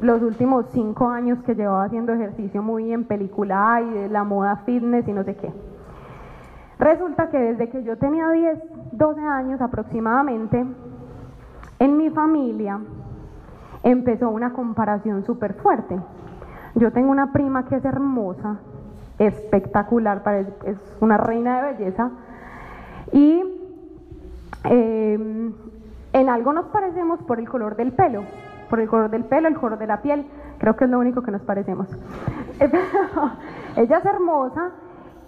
los 0.00 0.22
últimos 0.22 0.66
cinco 0.70 1.08
años 1.08 1.42
que 1.42 1.54
llevaba 1.54 1.84
haciendo 1.84 2.12
ejercicio 2.12 2.62
muy 2.62 2.92
en 2.92 3.04
película 3.04 3.82
y 3.82 3.90
de 3.90 4.08
la 4.08 4.22
moda 4.22 4.62
fitness 4.64 5.06
y 5.08 5.12
no 5.12 5.24
sé 5.24 5.34
qué. 5.34 5.52
Resulta 6.78 7.28
que 7.28 7.38
desde 7.38 7.68
que 7.68 7.82
yo 7.82 7.98
tenía 7.98 8.30
10, 8.30 8.58
12 8.92 9.20
años 9.20 9.60
aproximadamente, 9.60 10.64
en 11.80 11.96
mi 11.96 12.08
familia 12.10 12.78
empezó 13.82 14.30
una 14.30 14.52
comparación 14.52 15.24
súper 15.24 15.54
fuerte. 15.54 16.00
Yo 16.76 16.92
tengo 16.92 17.10
una 17.10 17.32
prima 17.32 17.64
que 17.66 17.76
es 17.76 17.84
hermosa, 17.84 18.58
espectacular, 19.26 20.22
es 20.64 20.96
una 21.00 21.16
reina 21.16 21.62
de 21.62 21.72
belleza, 21.72 22.10
y 23.12 23.42
eh, 24.64 25.52
en 26.12 26.28
algo 26.28 26.52
nos 26.52 26.66
parecemos 26.66 27.22
por 27.22 27.38
el 27.38 27.48
color 27.48 27.76
del 27.76 27.92
pelo 27.92 28.24
por 28.70 28.80
el 28.80 28.88
color 28.88 29.10
del 29.10 29.24
pelo, 29.24 29.48
el 29.48 29.58
color 29.58 29.78
de 29.78 29.86
la 29.86 30.00
piel, 30.00 30.24
creo 30.58 30.76
que 30.76 30.84
es 30.84 30.90
lo 30.90 30.98
único 31.00 31.22
que 31.22 31.32
nos 31.32 31.42
parecemos. 31.42 31.88
ella 33.76 33.98
es 33.98 34.06
hermosa 34.06 34.70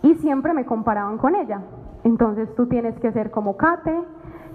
y 0.00 0.14
siempre 0.14 0.54
me 0.54 0.64
comparaban 0.64 1.18
con 1.18 1.34
ella. 1.34 1.60
Entonces 2.04 2.54
tú 2.54 2.66
tienes 2.68 2.98
que 3.00 3.12
ser 3.12 3.30
como 3.30 3.56
Kate, 3.56 4.00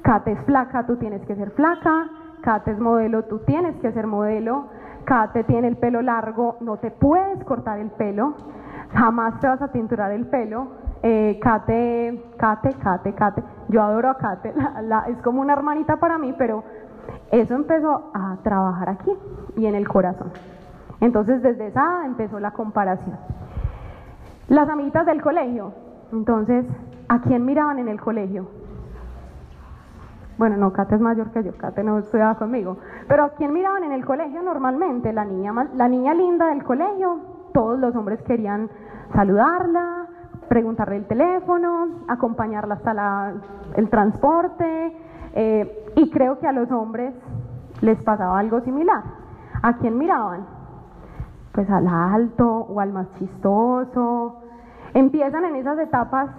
Kate 0.02 0.32
es 0.32 0.40
flaca, 0.46 0.88
tú 0.88 0.96
tienes 0.96 1.22
que 1.26 1.36
ser 1.36 1.52
flaca, 1.52 2.10
Kate 2.42 2.72
es 2.72 2.80
modelo, 2.80 3.26
tú 3.26 3.40
tienes 3.40 3.76
que 3.78 3.92
ser 3.92 4.08
modelo, 4.08 4.68
Kate 5.04 5.44
tiene 5.44 5.68
el 5.68 5.76
pelo 5.76 6.02
largo, 6.02 6.58
no 6.62 6.78
te 6.78 6.90
puedes 6.92 7.44
cortar 7.44 7.80
el 7.80 7.90
pelo, 7.92 8.36
jamás 8.94 9.40
te 9.40 9.48
vas 9.48 9.62
a 9.62 9.70
tinturar 9.70 10.12
el 10.12 10.26
pelo. 10.26 10.68
Eh, 11.04 11.40
Kate, 11.42 12.34
Kate, 12.38 12.74
Kate, 12.74 13.14
Kate, 13.14 13.44
yo 13.70 13.84
adoro 13.84 14.10
a 14.10 14.18
Kate, 14.18 14.54
es 15.10 15.18
como 15.22 15.42
una 15.42 15.54
hermanita 15.54 15.98
para 15.98 16.18
mí, 16.18 16.34
pero 16.38 16.64
eso 17.32 17.54
empezó 17.54 18.10
a 18.14 18.38
trabajar 18.44 18.90
aquí 18.90 19.12
y 19.56 19.68
en 19.68 19.76
el 19.76 19.88
corazón. 19.88 20.32
Entonces 21.00 21.44
desde 21.44 21.68
esa 21.68 22.06
empezó 22.06 22.40
la 22.40 22.52
comparación. 22.52 23.16
Las 24.50 24.68
amiguitas 24.70 25.06
del 25.06 25.22
colegio, 25.22 25.74
entonces, 26.12 26.66
¿a 27.10 27.22
quién 27.22 27.46
miraban 27.46 27.80
en 27.80 27.90
el 27.90 28.00
colegio? 28.00 28.48
Bueno, 30.38 30.56
no, 30.56 30.72
Kate 30.72 30.96
es 30.96 31.02
mayor 31.02 31.32
que 31.32 31.44
yo, 31.44 31.58
Kate 31.58 31.84
no 31.84 31.98
estudiaba 32.00 32.36
conmigo. 32.36 32.78
Pero 33.08 33.24
¿a 33.26 33.30
quién 33.30 33.54
miraban 33.54 33.84
en 33.84 33.92
el 33.92 34.06
colegio 34.06 34.42
normalmente? 34.42 35.12
La 35.12 35.26
niña, 35.26 35.52
la 35.76 35.88
niña 35.88 36.14
linda 36.14 36.48
del 36.48 36.64
colegio, 36.64 37.20
todos 37.54 37.80
los 37.80 37.96
hombres 37.96 38.22
querían 38.24 38.70
saludarla, 39.14 40.08
preguntarle 40.48 40.98
el 40.98 41.06
teléfono, 41.06 41.88
acompañarla 42.08 42.76
hasta 42.76 43.34
el 43.76 43.90
transporte, 43.90 44.96
eh, 45.34 45.92
y 45.96 46.10
creo 46.10 46.40
que 46.40 46.48
a 46.48 46.52
los 46.52 46.72
hombres 46.72 47.14
les 47.82 48.02
pasaba 48.04 48.40
algo 48.40 48.62
similar. 48.62 49.04
¿A 49.62 49.78
quién 49.78 49.98
miraban? 49.98 50.46
Pues 51.52 51.70
al 51.70 51.88
alto 51.88 52.48
o 52.48 52.80
al 52.80 52.94
más 52.94 53.08
chistoso. 53.20 54.42
Empiezan 54.94 55.46
en 55.46 55.56
esas 55.56 55.78
etapas 55.80 56.30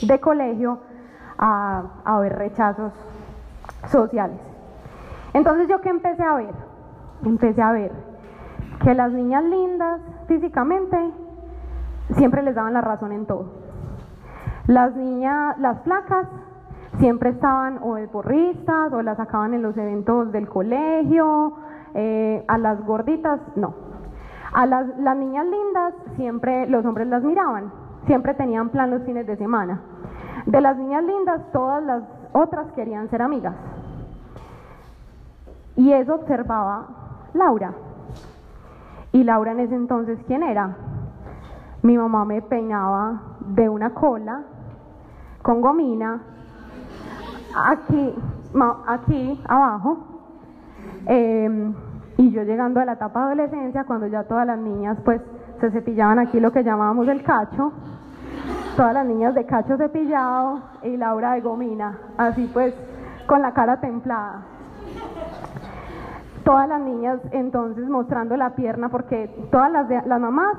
de 0.00 0.20
colegio 0.20 0.78
a, 1.38 1.82
a 2.04 2.18
ver 2.20 2.36
rechazos 2.36 2.92
sociales. 3.88 4.38
Entonces 5.32 5.68
yo 5.68 5.80
qué 5.80 5.90
empecé 5.90 6.22
a 6.22 6.34
ver? 6.34 6.54
Empecé 7.24 7.62
a 7.62 7.72
ver 7.72 8.09
que 8.82 8.94
las 8.94 9.12
niñas 9.12 9.44
lindas 9.44 10.00
físicamente 10.26 10.96
siempre 12.16 12.42
les 12.42 12.54
daban 12.54 12.72
la 12.72 12.80
razón 12.80 13.12
en 13.12 13.26
todo. 13.26 13.46
Las 14.66 14.94
niñas, 14.96 15.58
las 15.58 15.80
flacas 15.82 16.26
siempre 16.98 17.30
estaban 17.30 17.78
o 17.82 17.94
de 17.94 18.08
porristas 18.08 18.92
o 18.92 19.02
las 19.02 19.16
sacaban 19.16 19.54
en 19.54 19.62
los 19.62 19.76
eventos 19.76 20.32
del 20.32 20.48
colegio, 20.48 21.54
eh, 21.94 22.44
a 22.48 22.58
las 22.58 22.84
gorditas 22.84 23.40
no. 23.56 23.74
A 24.52 24.66
las, 24.66 24.86
las 24.98 25.16
niñas 25.16 25.46
lindas 25.46 25.94
siempre 26.16 26.66
los 26.66 26.84
hombres 26.84 27.06
las 27.08 27.22
miraban, 27.22 27.72
siempre 28.06 28.34
tenían 28.34 28.70
plan 28.70 28.90
los 28.90 29.02
fines 29.02 29.26
de 29.26 29.36
semana. 29.36 29.80
De 30.46 30.60
las 30.60 30.76
niñas 30.76 31.04
lindas 31.04 31.40
todas 31.52 31.82
las 31.82 32.02
otras 32.32 32.66
querían 32.72 33.08
ser 33.10 33.22
amigas. 33.22 33.54
Y 35.76 35.92
eso 35.92 36.14
observaba 36.14 36.86
Laura. 37.34 37.72
Y 39.12 39.24
Laura 39.24 39.52
en 39.52 39.60
ese 39.60 39.74
entonces, 39.74 40.18
¿quién 40.26 40.42
era? 40.42 40.76
Mi 41.82 41.96
mamá 41.96 42.24
me 42.24 42.42
peinaba 42.42 43.22
de 43.40 43.68
una 43.68 43.90
cola 43.90 44.42
con 45.42 45.60
gomina 45.60 46.20
aquí, 47.56 48.14
aquí 48.86 49.40
abajo. 49.48 49.98
Em, 51.06 51.74
y 52.18 52.30
yo 52.30 52.42
llegando 52.42 52.80
a 52.80 52.84
la 52.84 52.92
etapa 52.92 53.20
de 53.20 53.26
adolescencia, 53.26 53.84
cuando 53.84 54.06
ya 54.06 54.24
todas 54.24 54.46
las 54.46 54.58
niñas 54.58 54.98
pues 55.04 55.20
se 55.60 55.70
cepillaban 55.70 56.18
aquí 56.18 56.38
lo 56.38 56.52
que 56.52 56.62
llamábamos 56.62 57.08
el 57.08 57.22
cacho, 57.22 57.72
todas 58.76 58.94
las 58.94 59.06
niñas 59.06 59.34
de 59.34 59.46
cacho 59.46 59.76
cepillado 59.76 60.60
y 60.82 60.96
Laura 60.96 61.32
de 61.32 61.40
gomina, 61.40 61.98
así 62.18 62.48
pues 62.52 62.74
con 63.26 63.42
la 63.42 63.52
cara 63.52 63.80
templada. 63.80 64.42
Todas 66.44 66.68
las 66.68 66.80
niñas 66.80 67.20
entonces 67.32 67.88
mostrando 67.88 68.36
la 68.36 68.54
pierna 68.54 68.88
porque 68.88 69.28
todas 69.50 69.70
las, 69.70 69.88
las 70.06 70.20
mamás 70.20 70.56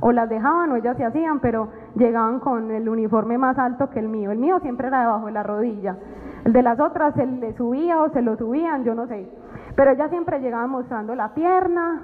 o 0.00 0.12
las 0.12 0.28
dejaban 0.28 0.70
o 0.72 0.76
ellas 0.76 0.96
se 0.96 1.04
hacían, 1.04 1.40
pero 1.40 1.68
llegaban 1.96 2.40
con 2.40 2.70
el 2.70 2.88
uniforme 2.88 3.38
más 3.38 3.58
alto 3.58 3.90
que 3.90 3.98
el 3.98 4.08
mío. 4.08 4.30
El 4.30 4.38
mío 4.38 4.60
siempre 4.60 4.88
era 4.88 5.00
debajo 5.00 5.26
de 5.26 5.32
la 5.32 5.42
rodilla. 5.42 5.96
El 6.44 6.52
de 6.52 6.62
las 6.62 6.78
otras 6.78 7.14
se 7.14 7.26
le 7.26 7.54
subía 7.56 8.00
o 8.00 8.10
se 8.10 8.22
lo 8.22 8.36
subían, 8.36 8.84
yo 8.84 8.94
no 8.94 9.06
sé. 9.06 9.28
Pero 9.74 9.90
ella 9.90 10.08
siempre 10.08 10.40
llegaba 10.40 10.66
mostrando 10.66 11.14
la 11.14 11.34
pierna. 11.34 12.02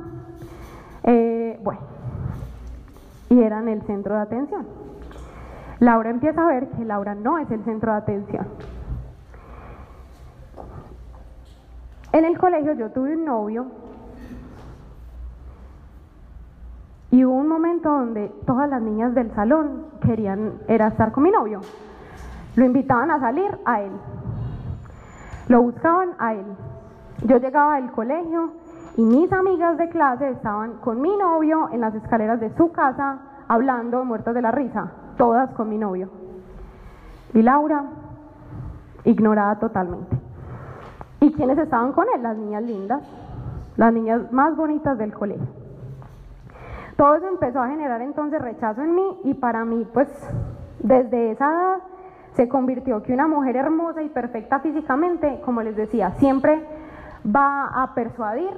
Eh, 1.05 1.61
bueno, 1.63 1.81
y 3.29 3.43
eran 3.43 3.69
el 3.69 3.83
centro 3.83 4.15
de 4.15 4.21
atención. 4.21 4.67
Laura 5.79 6.11
empieza 6.11 6.43
a 6.43 6.47
ver 6.47 6.69
que 6.69 6.85
Laura 6.85 7.15
no 7.15 7.39
es 7.39 7.51
el 7.51 7.65
centro 7.65 7.93
de 7.93 7.99
atención. 7.99 8.47
En 12.13 12.27
el 12.27 12.39
colegio 12.39 12.75
yo 12.75 12.91
tuve 12.91 13.17
un 13.17 13.25
novio 13.25 13.67
y 17.11 17.25
hubo 17.25 17.35
un 17.35 17.49
momento 17.49 17.91
donde 17.91 18.29
todas 18.47 18.69
las 18.69 18.83
niñas 18.83 19.15
del 19.15 19.35
salón 19.35 19.87
querían 20.03 20.61
era 20.69 20.89
estar 20.89 21.13
con 21.13 21.23
mi 21.23 21.31
novio. 21.31 21.61
Lo 22.55 22.67
invitaban 22.67 23.11
a 23.11 23.19
salir 23.19 23.59
a 23.65 23.81
él. 23.81 23.93
Lo 25.49 25.63
buscaban 25.63 26.11
a 26.19 26.35
él. 26.35 26.45
Yo 27.25 27.39
llegaba 27.39 27.77
del 27.77 27.91
colegio 27.93 28.53
y 28.97 29.03
mis 29.03 29.33
amigas 29.33 29.79
de 29.79 29.89
clase 29.89 30.29
estaban 30.31 30.75
con 30.81 31.01
mi 31.01 31.17
novio 31.17 31.71
en 31.73 31.81
las 31.81 31.95
escaleras 31.95 32.41
de 32.41 32.55
su 32.57 32.73
casa 32.73 33.21
hablando 33.49 34.05
muertas 34.05 34.35
de 34.35 34.43
la 34.43 34.51
risa, 34.51 34.93
todas 35.17 35.51
con 35.55 35.71
mi 35.71 35.79
novio. 35.79 36.11
Y 37.33 37.41
Laura 37.41 37.85
ignorada 39.05 39.59
totalmente. 39.59 40.22
¿Y 41.23 41.31
quiénes 41.35 41.57
estaban 41.57 41.93
con 41.93 42.05
él? 42.13 42.21
Las 42.21 42.37
niñas 42.37 42.65
lindas, 42.65 43.01
las 43.77 43.93
niñas 43.93 44.33
más 44.33 44.57
bonitas 44.57 44.99
del 44.99 45.15
colegio. 45.15 45.47
Todo 46.97 47.15
eso 47.15 47.29
empezó 47.29 47.63
a 47.63 47.69
generar 47.69 48.03
entonces 48.03 48.43
rechazo 48.43 48.83
en 48.83 48.93
mí 48.97 49.21
y 49.23 49.35
para 49.35 49.65
mí, 49.65 49.87
pues, 49.95 50.09
desde 50.81 51.31
esa 51.31 51.49
edad 51.49 51.79
se 52.33 52.49
convirtió 52.49 53.05
que 53.05 53.15
una 53.15 53.29
mujer 53.29 53.55
hermosa 53.55 54.03
y 54.03 54.09
perfecta 54.09 54.59
físicamente, 54.59 55.41
como 55.45 55.63
les 55.63 55.77
decía, 55.77 56.11
siempre 56.19 56.67
va 57.25 57.67
a 57.67 57.95
persuadir, 57.95 58.51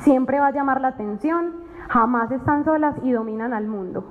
siempre 0.00 0.40
va 0.40 0.48
a 0.48 0.52
llamar 0.52 0.82
la 0.82 0.88
atención, 0.88 1.54
jamás 1.88 2.30
están 2.32 2.66
solas 2.66 2.96
y 3.02 3.12
dominan 3.12 3.54
al 3.54 3.66
mundo. 3.66 4.04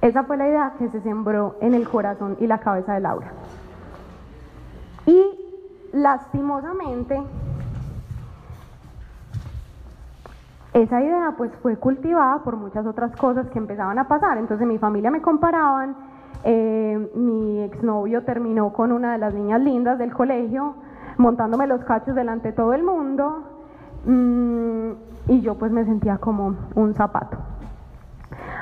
Esa 0.00 0.24
fue 0.24 0.36
la 0.36 0.48
idea 0.48 0.74
que 0.76 0.88
se 0.88 1.00
sembró 1.02 1.54
en 1.60 1.74
el 1.74 1.88
corazón 1.88 2.36
y 2.40 2.48
la 2.48 2.58
cabeza 2.58 2.94
de 2.94 3.00
Laura. 3.00 3.30
Y 5.06 5.41
lastimosamente, 5.92 7.22
esa 10.72 11.02
idea 11.02 11.34
pues 11.36 11.52
fue 11.62 11.76
cultivada 11.76 12.38
por 12.38 12.56
muchas 12.56 12.86
otras 12.86 13.14
cosas 13.16 13.46
que 13.48 13.58
empezaban 13.58 13.98
a 13.98 14.08
pasar. 14.08 14.38
Entonces 14.38 14.66
mi 14.66 14.78
familia 14.78 15.10
me 15.10 15.20
comparaban, 15.20 15.94
eh, 16.44 17.10
mi 17.14 17.60
exnovio 17.62 18.24
terminó 18.24 18.72
con 18.72 18.90
una 18.90 19.12
de 19.12 19.18
las 19.18 19.34
niñas 19.34 19.60
lindas 19.60 19.98
del 19.98 20.12
colegio, 20.12 20.74
montándome 21.18 21.66
los 21.66 21.84
cachos 21.84 22.14
delante 22.14 22.48
de 22.48 22.54
todo 22.54 22.72
el 22.72 22.82
mundo, 22.82 23.44
mm, 24.06 24.90
y 25.28 25.40
yo 25.42 25.56
pues 25.56 25.70
me 25.70 25.84
sentía 25.84 26.18
como 26.18 26.56
un 26.74 26.94
zapato. 26.94 27.36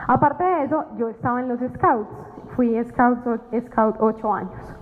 Aparte 0.09 0.43
de 0.43 0.65
eso, 0.65 0.85
yo 0.97 1.09
estaba 1.09 1.41
en 1.41 1.49
los 1.49 1.61
scouts, 1.61 2.09
fui 2.57 2.83
scout, 2.85 3.19
scout 3.67 3.97
ocho 4.01 4.35
años. 4.35 4.80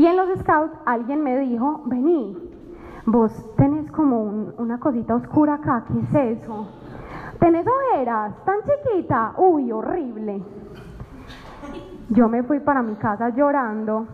Y 0.00 0.06
en 0.06 0.16
los 0.16 0.30
scouts 0.38 0.78
alguien 0.86 1.22
me 1.22 1.38
dijo, 1.40 1.82
vení, 1.84 2.34
vos 3.04 3.30
tenés 3.58 3.90
como 3.92 4.22
una 4.56 4.80
cosita 4.80 5.14
oscura 5.14 5.56
acá, 5.56 5.84
¿qué 5.86 6.00
es 6.00 6.38
eso? 6.38 6.68
¿Tenés 7.38 7.66
ojeras? 7.66 8.32
¿Tan 8.46 8.60
chiquita? 8.62 9.34
Uy, 9.36 9.70
horrible. 9.70 10.42
Yo 12.08 12.30
me 12.30 12.42
fui 12.44 12.60
para 12.60 12.80
mi 12.80 12.94
casa 12.94 13.28
llorando 13.28 14.06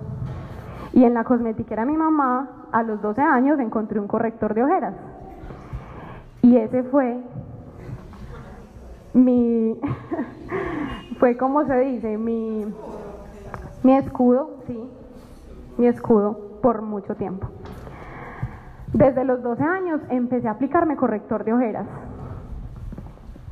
y 0.92 1.04
en 1.04 1.14
la 1.14 1.22
cosmetiquera 1.22 1.84
de 1.84 1.92
mi 1.92 1.96
mamá, 1.96 2.66
a 2.72 2.82
los 2.82 3.00
12 3.00 3.22
años, 3.22 3.60
encontré 3.60 4.00
un 4.00 4.08
corrector 4.08 4.54
de 4.54 4.64
ojeras. 4.64 4.94
Y 6.42 6.56
ese 6.56 6.82
fue 6.82 7.16
mi, 9.14 9.78
fue 11.20 11.36
como 11.36 11.64
se 11.64 11.78
dice, 11.78 12.18
mi, 12.18 12.66
mi 13.84 13.96
escudo, 13.96 14.50
sí, 14.66 14.82
mi 15.78 15.86
escudo 15.86 16.58
por 16.62 16.82
mucho 16.82 17.14
tiempo. 17.16 17.48
Desde 18.92 19.24
los 19.24 19.42
12 19.42 19.62
años 19.62 20.00
empecé 20.08 20.48
a 20.48 20.52
aplicarme 20.52 20.96
corrector 20.96 21.44
de 21.44 21.52
ojeras, 21.52 21.86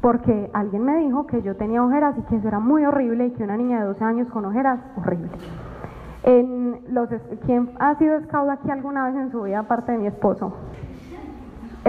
porque 0.00 0.50
alguien 0.52 0.84
me 0.84 0.96
dijo 0.98 1.26
que 1.26 1.42
yo 1.42 1.56
tenía 1.56 1.82
ojeras 1.82 2.16
y 2.18 2.22
que 2.22 2.36
eso 2.36 2.48
era 2.48 2.60
muy 2.60 2.84
horrible 2.84 3.26
y 3.26 3.30
que 3.32 3.44
una 3.44 3.56
niña 3.56 3.80
de 3.80 3.86
12 3.86 4.04
años 4.04 4.28
con 4.28 4.44
ojeras, 4.44 4.80
horrible. 4.96 5.30
En 6.22 6.80
los, 6.88 7.08
¿Quién 7.44 7.70
ha 7.78 7.94
sido 7.96 8.20
scout 8.22 8.48
aquí 8.50 8.70
alguna 8.70 9.06
vez 9.06 9.16
en 9.16 9.30
su 9.30 9.42
vida 9.42 9.60
aparte 9.60 9.92
de 9.92 9.98
mi 9.98 10.06
esposo? 10.06 10.54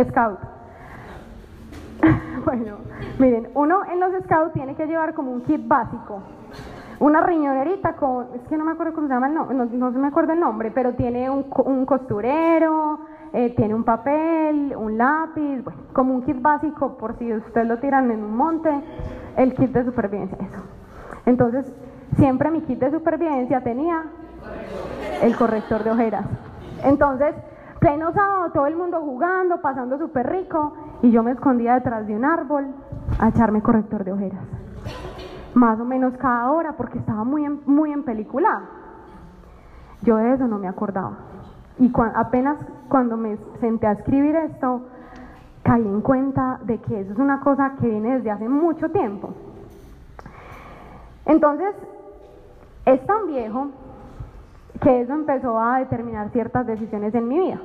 Scout. 0.02 0.40
bueno, 2.46 2.78
miren, 3.20 3.48
uno 3.54 3.86
en 3.86 4.00
los 4.00 4.12
scouts 4.24 4.54
tiene 4.54 4.76
que 4.76 4.86
llevar 4.86 5.14
como 5.14 5.32
un 5.32 5.42
kit 5.42 5.66
básico. 5.68 6.22
Una 7.00 7.22
riñonerita 7.22 7.96
con, 7.96 8.28
es 8.36 8.42
que 8.48 8.58
no 8.58 8.66
me 8.66 8.72
acuerdo 8.72 8.94
cómo 8.94 9.08
se 9.08 9.14
llama 9.14 9.28
el 9.28 9.34
nombre, 9.34 9.58
no, 9.58 9.92
me 9.92 10.08
acuerdo 10.08 10.34
el 10.34 10.40
nombre, 10.40 10.72
pero 10.72 10.94
tiene 10.94 11.30
un, 11.30 11.46
un 11.66 11.86
costurero, 11.86 13.00
eh, 13.34 13.54
tiene 13.56 13.76
un 13.76 13.84
papel, 13.84 14.74
un 14.78 14.98
lápiz, 14.98 15.62
bueno, 15.64 15.82
como 15.92 16.16
un 16.16 16.24
kit 16.24 16.42
básico 16.42 16.98
por 16.98 17.18
si 17.18 17.34
usted 17.34 17.66
lo 17.66 17.80
tiran 17.80 18.10
en 18.12 18.24
un 18.24 18.36
monte, 18.38 18.70
el 19.36 19.54
kit 19.56 19.72
de 19.72 19.84
supervivencia, 19.84 20.38
eso. 20.40 20.62
Entonces, 21.26 21.74
siempre 22.16 22.50
mi 22.50 22.62
kit 22.62 22.80
de 22.80 22.92
supervivencia 22.92 23.62
tenía 23.62 24.04
el 25.22 25.36
corrector 25.36 25.84
de 25.84 25.92
ojeras. 25.92 26.26
Entonces, 26.84 27.36
pleno 27.80 28.14
sábado, 28.14 28.52
todo 28.54 28.68
el 28.68 28.78
mundo 28.78 29.02
jugando, 29.02 29.60
pasando 29.60 29.98
súper 29.98 30.30
rico, 30.30 30.74
y 31.02 31.12
yo 31.12 31.22
me 31.24 31.32
escondía 31.32 31.74
detrás 31.74 32.08
de 32.08 32.16
un 32.16 32.24
árbol 32.24 32.68
a 33.20 33.30
echarme 33.30 33.62
corrector 33.62 34.06
de 34.06 34.14
ojeras. 34.14 34.65
Más 35.56 35.80
o 35.80 35.86
menos 35.86 36.14
cada 36.18 36.52
hora 36.52 36.74
porque 36.74 37.00
estaba 37.00 37.24
muy 37.24 37.44
en, 37.44 37.62
muy 37.66 37.92
en 37.92 38.04
película. 38.04 38.62
Yo 40.04 40.18
de 40.18 40.34
eso 40.34 40.48
no 40.48 40.60
me 40.60 40.68
acordaba. 40.68 41.18
Y 41.80 41.92
apenas 42.14 42.58
cuando 42.88 43.18
me 43.18 43.38
senté 43.60 43.88
a 43.88 43.94
escribir 43.94 44.36
esto, 44.36 44.82
caí 45.64 45.82
en 45.82 46.02
cuenta 46.02 46.60
de 46.64 46.78
que 46.80 47.02
eso 47.02 47.14
es 47.14 47.20
una 47.20 47.40
cosa 47.40 47.74
que 47.80 47.88
viene 47.88 48.18
desde 48.18 48.32
hace 48.32 48.48
mucho 48.48 48.92
tiempo. 48.92 49.34
Entonces, 51.26 51.74
es 52.86 53.06
tan 53.06 53.28
viejo 53.28 53.70
que 54.82 55.02
eso 55.02 55.14
empezó 55.14 55.60
a 55.60 55.80
determinar 55.80 56.30
ciertas 56.30 56.68
decisiones 56.68 57.16
en 57.16 57.28
mi 57.28 57.40
vida. 57.40 57.60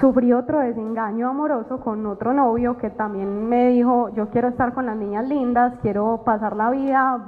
Sufrí 0.00 0.32
otro 0.32 0.60
desengaño 0.60 1.28
amoroso 1.28 1.80
con 1.80 2.06
otro 2.06 2.32
novio 2.32 2.78
que 2.78 2.88
también 2.90 3.48
me 3.48 3.70
dijo, 3.70 4.10
yo 4.10 4.28
quiero 4.30 4.46
estar 4.46 4.72
con 4.72 4.86
las 4.86 4.96
niñas 4.96 5.28
lindas, 5.28 5.74
quiero 5.82 6.22
pasar 6.24 6.54
la 6.54 6.70
vida, 6.70 7.18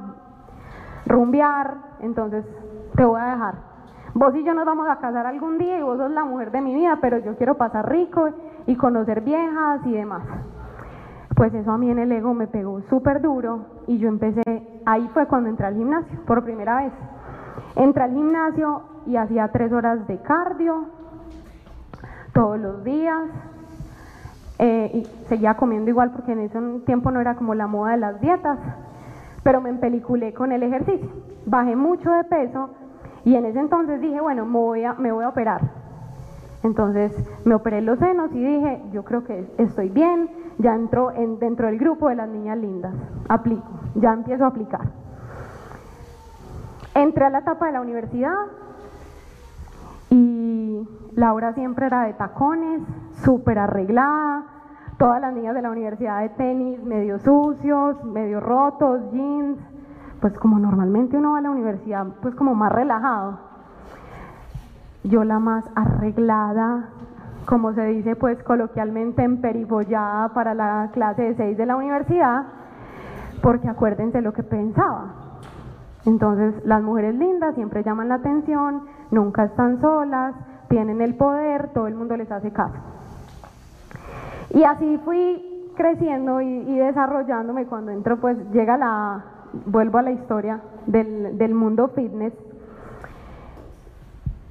rumbear, 1.05 1.75
entonces 1.99 2.45
te 2.95 3.05
voy 3.05 3.21
a 3.21 3.25
dejar. 3.25 3.55
Vos 4.15 4.37
y 4.37 4.45
yo 4.45 4.55
nos 4.55 4.65
vamos 4.65 4.89
a 4.89 4.99
casar 4.99 5.27
algún 5.27 5.59
día 5.59 5.79
y 5.79 5.83
vos 5.83 5.99
sos 5.99 6.13
la 6.13 6.25
mujer 6.25 6.53
de 6.53 6.61
mi 6.61 6.73
vida, 6.75 6.99
pero 7.01 7.19
yo 7.19 7.37
quiero 7.37 7.57
pasar 7.57 7.91
rico 7.91 8.29
y 8.67 8.77
conocer 8.77 9.23
viejas 9.23 9.81
y 9.87 9.93
demás. 9.93 10.23
Pues 11.35 11.53
eso 11.55 11.73
a 11.73 11.79
mí 11.79 11.91
en 11.91 11.99
el 11.99 12.13
ego 12.13 12.35
me 12.35 12.47
pegó 12.47 12.83
súper 12.83 13.21
duro 13.21 13.67
y 13.89 13.99
yo 13.99 14.09
empecé, 14.09 14.43
ahí 14.87 15.09
fue 15.13 15.27
cuando 15.27 15.49
entré 15.49 15.67
al 15.67 15.75
gimnasio, 15.75 16.21
por 16.25 16.45
primera 16.45 16.83
vez. 16.83 16.93
Entré 17.75 18.05
al 18.05 18.13
gimnasio 18.13 18.83
y 19.07 19.17
hacía 19.17 19.49
tres 19.49 19.73
horas 19.73 20.07
de 20.07 20.19
cardio 20.19 21.01
todos 22.33 22.59
los 22.59 22.85
días. 22.85 23.23
Eh, 24.59 24.91
y 24.93 25.27
seguía 25.27 25.55
comiendo 25.55 25.89
igual 25.89 26.11
porque 26.11 26.33
en 26.33 26.41
ese 26.41 26.61
tiempo 26.85 27.11
no 27.11 27.21
era 27.21 27.35
como 27.35 27.55
la 27.55 27.67
moda 27.67 27.93
de 27.93 27.97
las 27.97 28.21
dietas, 28.21 28.59
pero 29.43 29.63
me 29.63 29.71
empeliculé 29.71 30.35
con 30.35 30.53
el 30.53 30.63
ejercicio. 30.63 31.09
Bajé 31.47 31.77
mucho 31.77 32.13
de 32.13 32.25
peso 32.25 32.69
y 33.25 33.37
en 33.37 33.47
ese 33.47 33.59
entonces 33.59 34.03
dije, 34.03 34.21
bueno, 34.21 34.45
me 34.45 35.13
voy 35.13 35.23
a, 35.23 35.29
operar. 35.29 35.63
Entonces 36.63 37.13
me 37.47 37.55
operé 37.55 37.81
los 37.81 37.99
senos 37.99 38.31
y 38.33 38.39
dije, 38.39 38.83
yo 38.93 39.03
creo 39.03 39.25
que 39.25 39.51
estoy 39.57 39.89
bien, 39.89 40.29
ya 40.59 40.75
entro 40.75 41.11
en, 41.13 41.39
dentro 41.39 41.67
del 41.67 41.79
grupo 41.79 42.11
de 42.11 42.17
las 42.17 42.29
niñas 42.29 42.59
lindas, 42.59 42.93
aplico, 43.31 43.67
ya 43.95 44.13
empiezo 44.13 44.45
a 44.45 44.49
aplicar. 44.49 44.89
Entré 46.95 47.25
a 47.25 47.31
la 47.31 47.39
etapa 47.39 47.65
de 47.65 47.73
la 47.73 47.81
universidad 47.81 48.35
y 50.11 50.60
Laura 51.17 51.53
siempre 51.55 51.87
era 51.87 52.05
de 52.05 52.13
tacones, 52.15 52.83
súper 53.25 53.59
arreglada, 53.59 54.45
todas 54.99 55.21
las 55.21 55.33
niñas 55.33 55.55
de 55.55 55.63
la 55.63 55.71
universidad 55.71 56.21
de 56.21 56.29
tenis 56.31 56.83
medio 56.85 57.19
sucios, 57.19 58.03
medio 58.05 58.39
rotos, 58.41 59.01
jeans, 59.13 59.59
pues 60.21 60.39
como 60.39 60.59
normalmente 60.59 61.17
uno 61.17 61.33
va 61.33 61.39
a 61.39 61.43
la 61.43 61.51
universidad, 61.51 62.07
pues 62.21 62.35
como 62.35 62.55
más 62.55 62.71
relajado. 62.71 63.39
Yo 65.03 65.25
la 65.25 65.39
más 65.39 65.65
arreglada, 65.75 66.91
como 67.47 67.73
se 67.73 67.85
dice 67.87 68.15
pues 68.15 68.43
coloquialmente 68.43 69.23
emperifollada 69.23 70.29
para 70.35 70.55
la 70.55 70.91
clase 70.93 71.23
de 71.23 71.35
6 71.35 71.57
de 71.57 71.67
la 71.67 71.77
universidad, 71.77 72.45
porque 73.43 73.69
acuérdense 73.69 74.21
lo 74.21 74.33
que 74.33 74.43
pensaba. 74.43 75.15
Entonces, 76.07 76.55
las 76.65 76.83
mujeres 76.83 77.15
lindas 77.15 77.55
siempre 77.55 77.83
llaman 77.83 78.09
la 78.09 78.17
atención, 78.17 78.83
nunca 79.11 79.45
están 79.45 79.81
solas, 79.81 80.35
tienen 80.71 81.01
el 81.01 81.17
poder, 81.17 81.71
todo 81.75 81.89
el 81.89 81.97
mundo 81.97 82.17
les 82.17 82.31
hace 82.31 82.53
caso. 82.53 82.77
Y 84.51 84.63
así 84.63 84.99
fui 85.05 85.73
creciendo 85.75 86.41
y, 86.41 86.79
desarrollándome 86.79 87.67
cuando 87.67 87.91
entro, 87.91 88.19
pues 88.19 88.39
llega 88.53 88.79
la, 88.79 89.25
vuelvo 89.67 89.99
a 89.99 90.03
la 90.03 90.13
historia 90.13 90.61
del, 90.87 91.55
mundo 91.55 91.89
fitness. 91.89 92.33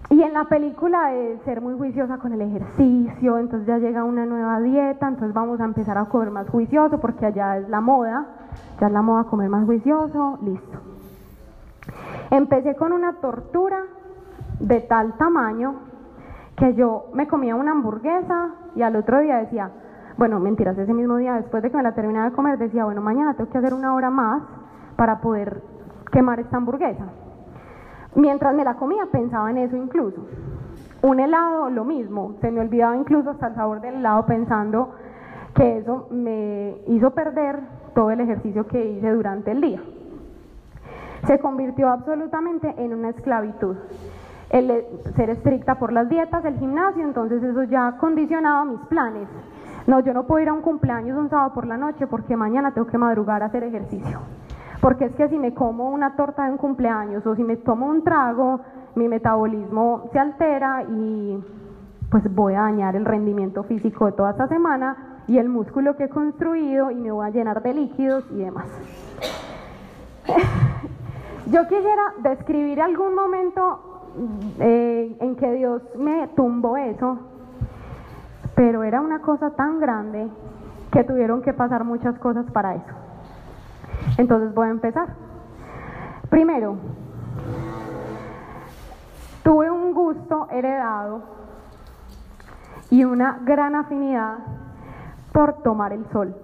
Y 0.09 0.21
en 0.21 0.33
la 0.33 0.45
película 0.45 1.11
de 1.11 1.39
ser 1.45 1.61
muy 1.61 1.77
juiciosa 1.77 2.17
con 2.17 2.33
el 2.33 2.41
ejercicio, 2.41 3.37
entonces 3.37 3.67
ya 3.67 3.77
llega 3.77 4.03
una 4.03 4.25
nueva 4.25 4.59
dieta, 4.59 5.07
entonces 5.07 5.33
vamos 5.33 5.61
a 5.61 5.65
empezar 5.65 5.97
a 5.97 6.05
comer 6.05 6.31
más 6.31 6.49
juicioso 6.49 6.99
porque 6.99 7.27
allá 7.27 7.57
es 7.57 7.69
la 7.69 7.79
moda, 7.79 8.25
ya 8.81 8.87
es 8.87 8.93
la 8.93 9.01
moda 9.01 9.23
comer 9.25 9.49
más 9.49 9.65
juicioso, 9.65 10.39
listo. 10.41 10.79
Empecé 12.31 12.75
con 12.75 12.91
una 12.91 13.13
tortura 13.21 13.83
de 14.59 14.81
tal 14.81 15.13
tamaño 15.17 15.88
que 16.59 16.73
yo 16.75 17.05
me 17.13 17.27
comía 17.27 17.55
una 17.55 17.71
hamburguesa 17.71 18.51
y 18.75 18.81
al 18.81 18.95
otro 18.97 19.19
día 19.19 19.37
decía, 19.37 19.71
bueno, 20.17 20.39
mentiras, 20.41 20.77
ese 20.77 20.93
mismo 20.93 21.15
día 21.15 21.35
después 21.35 21.63
de 21.63 21.71
que 21.71 21.77
me 21.77 21.83
la 21.83 21.95
terminaba 21.95 22.29
de 22.29 22.35
comer 22.35 22.57
decía, 22.57 22.83
bueno, 22.83 23.01
mañana 23.01 23.33
tengo 23.33 23.49
que 23.49 23.57
hacer 23.57 23.73
una 23.73 23.95
hora 23.95 24.09
más 24.09 24.43
para 24.97 25.21
poder 25.21 25.63
quemar 26.11 26.41
esta 26.41 26.57
hamburguesa. 26.57 27.05
Mientras 28.15 28.53
me 28.53 28.65
la 28.65 28.75
comía 28.75 29.05
pensaba 29.09 29.49
en 29.49 29.57
eso 29.57 29.77
incluso. 29.77 30.21
Un 31.01 31.21
helado, 31.21 31.69
lo 31.69 31.85
mismo, 31.85 32.35
se 32.41 32.51
me 32.51 32.59
olvidaba 32.59 32.97
incluso 32.97 33.29
hasta 33.29 33.47
el 33.47 33.55
sabor 33.55 33.79
del 33.79 33.95
helado 33.95 34.25
pensando 34.25 34.91
que 35.55 35.77
eso 35.77 36.07
me 36.11 36.81
hizo 36.87 37.11
perder 37.11 37.61
todo 37.95 38.11
el 38.11 38.19
ejercicio 38.19 38.67
que 38.67 38.83
hice 38.83 39.09
durante 39.11 39.51
el 39.51 39.61
día. 39.61 39.81
Se 41.25 41.39
convirtió 41.39 41.89
absolutamente 41.89 42.73
en 42.77 42.93
una 42.93 43.09
esclavitud. 43.09 43.77
El 44.49 44.83
ser 45.15 45.29
estricta 45.29 45.77
por 45.77 45.93
las 45.93 46.09
dietas, 46.09 46.43
el 46.43 46.57
gimnasio, 46.57 47.03
entonces 47.03 47.43
eso 47.43 47.63
ya 47.63 47.97
condicionaba 47.97 48.65
mis 48.65 48.79
planes. 48.81 49.27
No, 49.85 49.99
yo 49.99 50.13
no 50.13 50.25
puedo 50.25 50.41
ir 50.41 50.49
a 50.49 50.53
un 50.53 50.61
cumpleaños 50.61 51.17
un 51.17 51.29
sábado 51.29 51.53
por 51.53 51.67
la 51.67 51.77
noche 51.77 52.07
porque 52.07 52.35
mañana 52.35 52.73
tengo 52.73 52.87
que 52.87 52.97
madrugar 52.97 53.43
a 53.43 53.47
hacer 53.47 53.63
ejercicio. 53.63 54.19
Porque 54.81 55.05
es 55.05 55.15
que 55.15 55.27
si 55.29 55.37
me 55.37 55.53
como 55.53 55.89
una 55.89 56.15
torta 56.15 56.45
de 56.45 56.51
un 56.51 56.57
cumpleaños 56.57 57.25
o 57.25 57.35
si 57.35 57.43
me 57.43 57.57
tomo 57.57 57.87
un 57.87 58.03
trago, 58.03 58.61
mi 58.95 59.07
metabolismo 59.07 60.09
se 60.11 60.19
altera 60.19 60.83
y 60.83 61.43
pues 62.09 62.23
voy 62.33 62.55
a 62.55 62.61
dañar 62.61 62.95
el 62.95 63.05
rendimiento 63.05 63.63
físico 63.63 64.05
de 64.05 64.13
toda 64.13 64.31
esta 64.31 64.47
semana 64.47 65.23
y 65.27 65.37
el 65.37 65.47
músculo 65.47 65.95
que 65.95 66.05
he 66.05 66.09
construido 66.09 66.89
y 66.91 66.95
me 66.95 67.11
voy 67.11 67.27
a 67.27 67.29
llenar 67.29 67.61
de 67.61 67.73
líquidos 67.73 68.25
y 68.31 68.37
demás. 68.37 68.65
Yo 71.51 71.63
quisiera 71.63 72.13
describir 72.23 72.81
algún 72.81 73.15
momento 73.15 73.88
eh, 74.59 75.17
en 75.19 75.35
que 75.35 75.51
Dios 75.53 75.81
me 75.97 76.27
tumbó 76.29 76.77
eso, 76.77 77.19
pero 78.55 78.83
era 78.83 79.01
una 79.01 79.21
cosa 79.21 79.51
tan 79.51 79.79
grande 79.79 80.27
que 80.91 81.03
tuvieron 81.03 81.41
que 81.41 81.53
pasar 81.53 81.83
muchas 81.83 82.17
cosas 82.19 82.45
para 82.51 82.75
eso. 82.75 82.93
Entonces 84.17 84.53
voy 84.53 84.67
a 84.67 84.71
empezar. 84.71 85.07
Primero, 86.29 86.77
tuve 89.43 89.69
un 89.71 89.93
gusto 89.93 90.47
heredado 90.51 91.21
y 92.89 93.03
una 93.03 93.39
gran 93.43 93.75
afinidad 93.75 94.37
por 95.31 95.61
tomar 95.61 95.93
el 95.93 96.05
sol, 96.11 96.35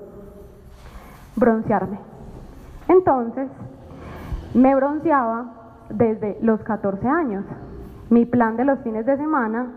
broncearme. 1.35 1.99
Entonces, 2.87 3.49
me 4.53 4.75
bronceaba 4.75 5.64
desde 5.89 6.37
los 6.41 6.61
14 6.61 7.07
años. 7.07 7.45
Mi 8.09 8.25
plan 8.25 8.57
de 8.57 8.65
los 8.65 8.79
fines 8.79 9.05
de 9.05 9.17
semana 9.17 9.67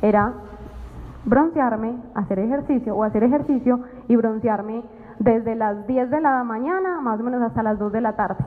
era 0.00 0.32
broncearme, 1.24 1.96
hacer 2.14 2.38
ejercicio 2.38 2.96
o 2.96 3.04
hacer 3.04 3.24
ejercicio 3.24 3.80
y 4.08 4.16
broncearme 4.16 4.82
desde 5.18 5.54
las 5.54 5.86
10 5.86 6.10
de 6.10 6.20
la 6.20 6.42
mañana 6.44 7.00
más 7.00 7.20
o 7.20 7.22
menos 7.22 7.42
hasta 7.42 7.62
las 7.62 7.78
2 7.78 7.92
de 7.92 8.00
la 8.00 8.14
tarde. 8.14 8.44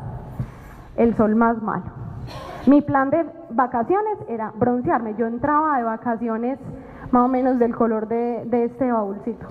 El 0.98 1.16
sol 1.16 1.36
más 1.36 1.62
malo. 1.62 1.86
Mi 2.68 2.82
plan 2.82 3.10
de 3.10 3.26
vacaciones 3.52 4.18
era 4.28 4.52
broncearme. 4.56 5.16
Yo 5.16 5.28
entraba 5.28 5.78
de 5.78 5.84
vacaciones 5.84 6.60
más 7.12 7.26
o 7.26 7.28
menos 7.28 7.60
del 7.60 7.76
color 7.76 8.08
de, 8.08 8.66
este 8.66 8.92
baúlcito. 8.92 9.46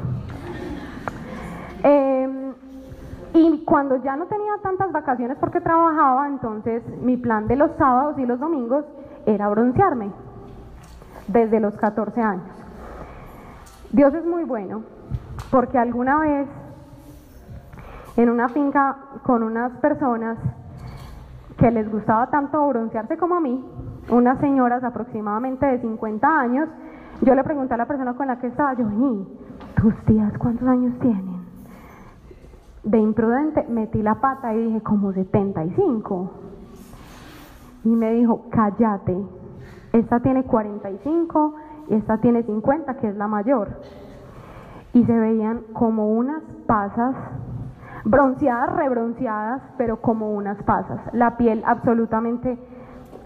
Y 3.34 3.64
cuando 3.64 3.96
ya 3.96 4.14
no 4.14 4.26
tenía 4.26 4.52
tantas 4.62 4.92
vacaciones 4.92 5.36
porque 5.40 5.60
trabajaba, 5.60 6.28
entonces 6.28 6.84
mi 7.02 7.16
plan 7.16 7.48
de 7.48 7.56
los 7.56 7.72
sábados 7.76 8.16
y 8.16 8.26
los 8.26 8.38
domingos 8.38 8.84
era 9.26 9.48
broncearme 9.48 10.12
desde 11.26 11.58
los 11.58 11.74
14 11.74 12.22
años. 12.22 12.46
Dios 13.90 14.14
es 14.14 14.24
muy 14.24 14.44
bueno 14.44 14.82
porque 15.50 15.78
alguna 15.78 16.20
vez 16.20 16.48
en 18.16 18.30
una 18.30 18.48
finca 18.50 18.98
con 19.24 19.42
unas 19.42 19.72
personas 19.78 20.38
que 21.58 21.72
les 21.72 21.90
gustaba 21.90 22.30
tanto 22.30 22.68
broncearse 22.68 23.16
como 23.16 23.34
a 23.34 23.40
mí, 23.40 23.64
unas 24.10 24.38
señoras 24.38 24.84
aproximadamente 24.84 25.66
de 25.66 25.80
50 25.80 26.40
años, 26.40 26.68
yo 27.20 27.34
le 27.34 27.42
pregunté 27.42 27.74
a 27.74 27.78
la 27.78 27.86
persona 27.86 28.14
con 28.14 28.28
la 28.28 28.38
que 28.38 28.46
estaba, 28.46 28.74
yo, 28.74 28.88
¿y 28.90 29.26
tus 29.80 29.96
tías 30.04 30.32
cuántos 30.38 30.68
años 30.68 30.96
tienen? 31.00 31.43
De 32.84 32.98
imprudente 32.98 33.64
metí 33.68 34.02
la 34.02 34.16
pata 34.16 34.54
y 34.54 34.66
dije, 34.66 34.82
como 34.82 35.12
75. 35.12 36.30
Y 37.84 37.88
me 37.88 38.12
dijo, 38.12 38.46
cállate, 38.50 39.16
esta 39.92 40.20
tiene 40.20 40.44
45 40.44 41.54
y 41.88 41.94
esta 41.94 42.18
tiene 42.18 42.42
50, 42.42 42.96
que 42.96 43.08
es 43.08 43.16
la 43.16 43.28
mayor. 43.28 43.80
Y 44.92 45.04
se 45.04 45.18
veían 45.18 45.62
como 45.72 46.08
unas 46.08 46.42
pasas 46.66 47.14
bronceadas, 48.04 48.76
rebronceadas, 48.76 49.62
pero 49.78 50.00
como 50.00 50.32
unas 50.32 50.62
pasas. 50.64 51.00
La 51.12 51.36
piel 51.36 51.62
absolutamente 51.66 52.58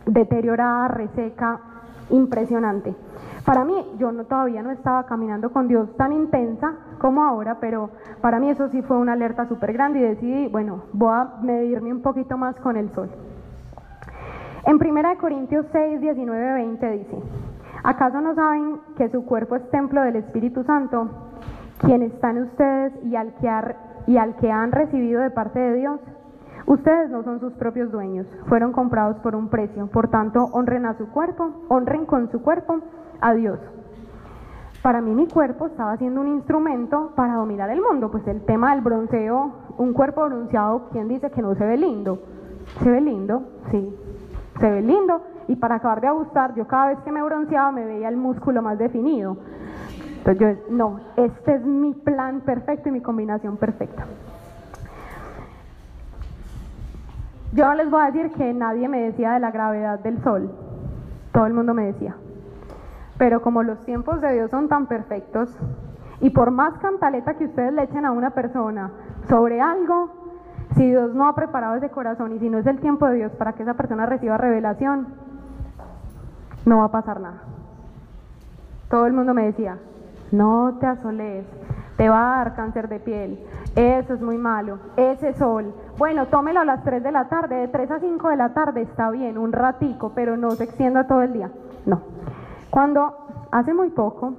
deteriorada, 0.07 0.89
reseca, 0.89 1.61
impresionante. 2.11 2.95
Para 3.49 3.65
mí, 3.65 3.83
yo 3.97 4.13
todavía 4.27 4.63
no 4.63 4.71
estaba 4.71 5.07
caminando 5.07 5.51
con 5.51 5.69
Dios 5.69 5.89
tan 5.97 6.13
intensa 6.13 6.75
como 6.99 7.25
ahora, 7.25 7.57
pero 7.59 7.89
para 8.21 8.39
mí 8.39 8.51
eso 8.51 8.69
sí 8.69 8.83
fue 8.83 8.99
una 8.99 9.15
alerta 9.15 9.49
súper 9.49 9.73
grande 9.73 10.01
y 10.01 10.03
decidí, 10.03 10.49
bueno, 10.49 10.83
voy 10.93 11.15
a 11.15 11.31
medirme 11.41 11.91
un 11.91 12.03
poquito 12.03 12.37
más 12.37 12.57
con 12.57 12.77
el 12.77 12.91
sol. 12.91 13.09
En 14.67 14.77
1 14.77 15.19
Corintios 15.19 15.65
6, 15.73 15.99
19, 15.99 16.53
20 16.53 16.91
dice, 16.91 17.23
¿acaso 17.85 18.21
no 18.21 18.35
saben 18.35 18.81
que 18.99 19.09
su 19.09 19.25
cuerpo 19.25 19.57
es 19.57 19.71
templo 19.71 20.03
del 20.03 20.17
Espíritu 20.17 20.63
Santo, 20.65 21.09
quien 21.79 22.03
está 22.03 22.29
en 22.29 22.43
ustedes 22.43 22.93
y 23.03 23.17
al 23.17 24.37
que 24.37 24.53
han 24.53 24.73
recibido 24.73 25.23
de 25.23 25.31
parte 25.31 25.59
de 25.59 25.73
Dios. 25.73 26.01
Ustedes 26.69 27.09
no 27.09 27.25
son 27.25 27.41
sus 27.41 27.55
propios 27.55 27.91
dueños, 27.91 28.27
fueron 28.47 28.73
comprados 28.73 29.17
por 29.21 29.35
un 29.35 29.49
precio, 29.49 29.87
por 29.87 30.09
tanto 30.09 30.51
honren 30.53 30.85
a 30.85 30.99
su 30.99 31.09
cuerpo, 31.09 31.65
honren 31.69 32.05
con 32.05 32.31
su 32.31 32.43
cuerpo 32.43 32.81
a 33.23 33.33
Dios. 33.33 33.59
Para 34.83 35.01
mí 35.01 35.15
mi 35.15 35.27
cuerpo 35.27 35.69
estaba 35.69 35.97
siendo 35.97 36.21
un 36.21 36.29
instrumento 36.29 37.13
para 37.17 37.37
dominar 37.37 37.71
el 37.71 37.81
mundo, 37.81 38.11
pues 38.11 38.27
el 38.29 38.45
tema 38.45 38.75
del 38.75 38.85
bronceo, 38.85 39.51
un 39.79 39.95
cuerpo 39.95 40.27
bronceado, 40.27 40.91
¿quién 40.93 41.09
dice 41.09 41.31
que 41.31 41.41
no 41.41 41.55
se 41.55 41.65
ve 41.65 41.79
lindo? 41.79 42.19
¿Se 42.83 42.91
ve 42.91 43.01
lindo? 43.01 43.45
Sí, 43.71 43.97
se 44.61 44.71
ve 44.71 44.83
lindo. 44.83 45.23
Y 45.49 45.57
para 45.57 45.77
acabar 45.77 46.03
de 46.03 46.11
gustar, 46.11 46.55
yo 46.55 46.67
cada 46.67 46.89
vez 46.89 46.99
que 46.99 47.11
me 47.11 47.23
bronceaba 47.23 47.73
me 47.73 47.87
veía 47.87 48.11
el 48.11 48.19
músculo 48.19 48.61
más 48.61 48.77
definido. 48.77 49.39
Entonces 50.19 50.39
yo, 50.69 50.77
no, 50.77 51.01
este 51.17 51.55
es 51.55 51.65
mi 51.65 51.95
plan 51.95 52.43
perfecto 52.43 52.91
y 52.91 52.93
mi 52.93 53.01
combinación 53.01 53.57
perfecta. 53.57 54.05
Yo 57.53 57.67
no 57.67 57.75
les 57.75 57.91
voy 57.91 58.03
a 58.03 58.11
decir 58.11 58.31
que 58.33 58.53
nadie 58.53 58.89
me 58.89 59.03
decía 59.03 59.33
de 59.33 59.41
la 59.41 59.51
gravedad 59.51 60.01
del 60.01 60.23
sol, 60.23 60.51
todo 61.33 61.47
el 61.47 61.55
mundo 61.55 61.75
me 61.75 61.87
decía. 61.87 62.15
Pero 63.17 63.43
como 63.43 63.63
los 63.63 63.85
tiempos 63.85 64.21
de 64.21 64.33
Dios 64.35 64.51
son 64.51 64.69
tan 64.69 64.87
perfectos, 64.87 65.57
y 66.21 66.31
por 66.31 66.51
más 66.51 66.75
cantaleta 66.79 67.35
que 67.35 67.47
ustedes 67.47 67.73
le 67.73 67.85
echen 67.85 68.05
a 68.05 68.13
una 68.13 68.31
persona 68.31 68.91
sobre 69.29 69.61
algo, 69.61 70.11
si 70.77 70.87
Dios 70.87 71.15
no 71.15 71.27
ha 71.27 71.35
preparado 71.35 71.77
ese 71.77 71.91
corazón 71.91 72.33
y 72.33 72.39
si 72.39 72.51
no 72.51 72.59
es 72.59 72.67
el 72.67 72.81
tiempo 72.81 73.07
de 73.07 73.15
Dios 73.15 73.33
para 73.33 73.55
que 73.55 73.63
esa 73.63 73.75
persona 73.75 74.07
reciba 74.07 74.37
revelación, 74.37 75.09
no 76.67 76.79
va 76.79 76.85
a 76.85 76.91
pasar 76.91 77.21
nada. 77.21 77.43
Todo 78.91 79.07
el 79.07 79.13
mundo 79.13 79.35
me 79.35 79.47
decía, 79.47 79.79
no 80.33 80.77
te 80.81 80.87
asoles, 80.87 81.47
te 81.99 82.09
va 82.09 82.35
a 82.35 82.39
dar 82.39 82.55
cáncer 82.55 82.89
de 82.89 83.01
piel, 83.01 83.45
eso 83.75 84.15
es 84.15 84.23
muy 84.23 84.39
malo, 84.39 84.79
ese 84.97 85.35
sol, 85.35 85.75
bueno, 85.99 86.27
tómelo 86.27 86.61
a 86.61 86.65
las 86.65 86.85
3 86.85 87.03
de 87.03 87.11
la 87.11 87.29
tarde, 87.29 87.57
de 87.57 87.69
3 87.69 87.91
a 87.91 87.99
5 87.99 88.29
de 88.29 88.37
la 88.37 88.55
tarde 88.55 88.83
está 88.83 89.11
bien, 89.11 89.37
un 89.37 89.51
ratico, 89.51 90.13
pero 90.15 90.37
no 90.37 90.53
se 90.53 90.63
extienda 90.63 91.09
todo 91.09 91.23
el 91.23 91.33
día. 91.33 91.51
No. 91.87 92.01
Cuando 92.71 93.47
hace 93.51 93.75
muy 93.75 93.91
poco, 93.91 94.35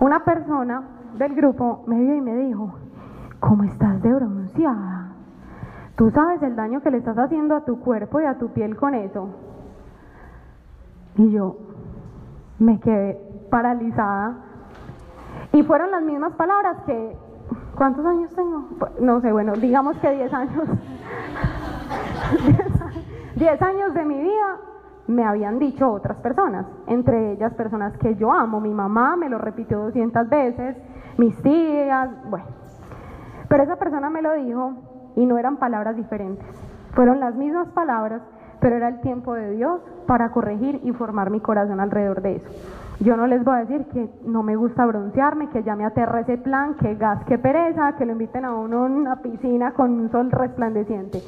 una 0.00 0.22
persona 0.22 0.82
del 1.16 1.34
grupo 1.34 1.82
me 1.86 1.98
vio 1.98 2.14
y 2.14 2.20
me 2.20 2.36
dijo, 2.36 2.74
¿cómo 3.40 3.64
estás 3.64 4.02
de 4.02 4.12
bronceada? 4.12 5.12
Tú 5.96 6.10
sabes 6.10 6.42
el 6.42 6.56
daño 6.56 6.82
que 6.82 6.90
le 6.90 6.98
estás 6.98 7.16
haciendo 7.16 7.56
a 7.56 7.64
tu 7.64 7.80
cuerpo 7.80 8.20
y 8.20 8.26
a 8.26 8.36
tu 8.36 8.50
piel 8.50 8.76
con 8.76 8.94
eso. 8.94 9.30
Y 11.16 11.30
yo 11.30 11.56
me 12.58 12.80
quedé 12.80 13.18
paralizada. 13.50 14.36
Y 15.52 15.62
fueron 15.62 15.90
las 15.90 16.02
mismas 16.02 16.32
palabras 16.34 16.78
que, 16.86 17.16
¿cuántos 17.76 18.04
años 18.06 18.34
tengo? 18.34 18.68
No 19.00 19.20
sé, 19.20 19.32
bueno, 19.32 19.52
digamos 19.54 19.96
que 19.98 20.10
10 20.10 20.32
años. 20.32 20.54
10 23.36 23.62
años 23.62 23.94
de 23.94 24.04
mi 24.04 24.18
vida 24.18 24.58
me 25.06 25.24
habían 25.24 25.58
dicho 25.58 25.90
otras 25.90 26.16
personas, 26.18 26.66
entre 26.86 27.32
ellas 27.32 27.52
personas 27.54 27.96
que 27.98 28.14
yo 28.16 28.32
amo. 28.32 28.60
Mi 28.60 28.72
mamá 28.72 29.16
me 29.16 29.28
lo 29.28 29.38
repitió 29.38 29.78
200 29.80 30.28
veces, 30.28 30.76
mis 31.18 31.40
tías, 31.42 32.10
bueno. 32.30 32.46
Pero 33.48 33.64
esa 33.64 33.76
persona 33.76 34.08
me 34.08 34.22
lo 34.22 34.32
dijo 34.34 34.72
y 35.16 35.26
no 35.26 35.36
eran 35.36 35.58
palabras 35.58 35.96
diferentes. 35.96 36.46
Fueron 36.94 37.20
las 37.20 37.34
mismas 37.34 37.68
palabras, 37.68 38.22
pero 38.60 38.76
era 38.76 38.88
el 38.88 39.00
tiempo 39.00 39.34
de 39.34 39.50
Dios 39.50 39.80
para 40.06 40.30
corregir 40.30 40.80
y 40.82 40.92
formar 40.92 41.30
mi 41.30 41.40
corazón 41.40 41.80
alrededor 41.80 42.22
de 42.22 42.36
eso. 42.36 42.81
Yo 43.02 43.16
no 43.16 43.26
les 43.26 43.42
voy 43.42 43.56
a 43.56 43.64
decir 43.64 43.84
que 43.86 44.08
no 44.24 44.44
me 44.44 44.54
gusta 44.54 44.86
broncearme, 44.86 45.48
que 45.48 45.64
ya 45.64 45.74
me 45.74 45.84
aterra 45.84 46.20
ese 46.20 46.38
plan, 46.38 46.74
que 46.74 46.94
gas, 46.94 47.24
que 47.24 47.36
pereza, 47.36 47.96
que 47.96 48.06
lo 48.06 48.12
inviten 48.12 48.44
a 48.44 48.54
uno 48.54 48.84
a 48.84 48.86
una 48.86 49.16
piscina 49.16 49.72
con 49.72 49.90
un 49.90 50.08
sol 50.12 50.30
resplandeciente. 50.30 51.18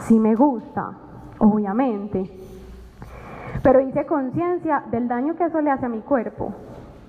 Sí 0.00 0.20
me 0.20 0.34
gusta, 0.34 0.90
obviamente. 1.38 2.30
Pero 3.62 3.80
hice 3.80 4.04
conciencia 4.04 4.84
del 4.90 5.08
daño 5.08 5.34
que 5.34 5.44
eso 5.44 5.62
le 5.62 5.70
hace 5.70 5.86
a 5.86 5.88
mi 5.88 6.00
cuerpo, 6.00 6.52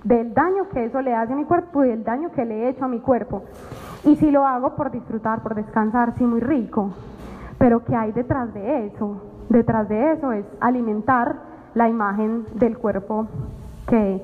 del 0.02 0.32
daño 0.32 0.70
que 0.70 0.86
eso 0.86 1.02
le 1.02 1.14
hace 1.14 1.34
a 1.34 1.36
mi 1.36 1.44
cuerpo 1.44 1.84
y 1.84 1.88
del 1.88 2.02
daño 2.02 2.30
que 2.32 2.46
le 2.46 2.62
he 2.62 2.68
hecho 2.70 2.86
a 2.86 2.88
mi 2.88 3.00
cuerpo. 3.00 3.42
Y 4.04 4.16
si 4.16 4.30
lo 4.30 4.46
hago 4.46 4.76
por 4.76 4.90
disfrutar, 4.90 5.42
por 5.42 5.54
descansar, 5.54 6.14
sí, 6.16 6.24
muy 6.24 6.40
rico. 6.40 6.90
Pero 7.58 7.84
¿qué 7.84 7.94
hay 7.94 8.12
detrás 8.12 8.54
de 8.54 8.86
eso? 8.86 9.20
Detrás 9.50 9.90
de 9.90 10.12
eso 10.12 10.32
es 10.32 10.46
alimentar 10.60 11.36
la 11.74 11.90
imagen 11.90 12.46
del 12.54 12.78
cuerpo 12.78 13.26
que 13.86 14.22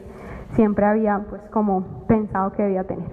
siempre 0.54 0.84
había 0.84 1.24
pues 1.28 1.42
como 1.50 2.06
pensado 2.06 2.52
que 2.52 2.62
debía 2.62 2.84
tener. 2.84 3.08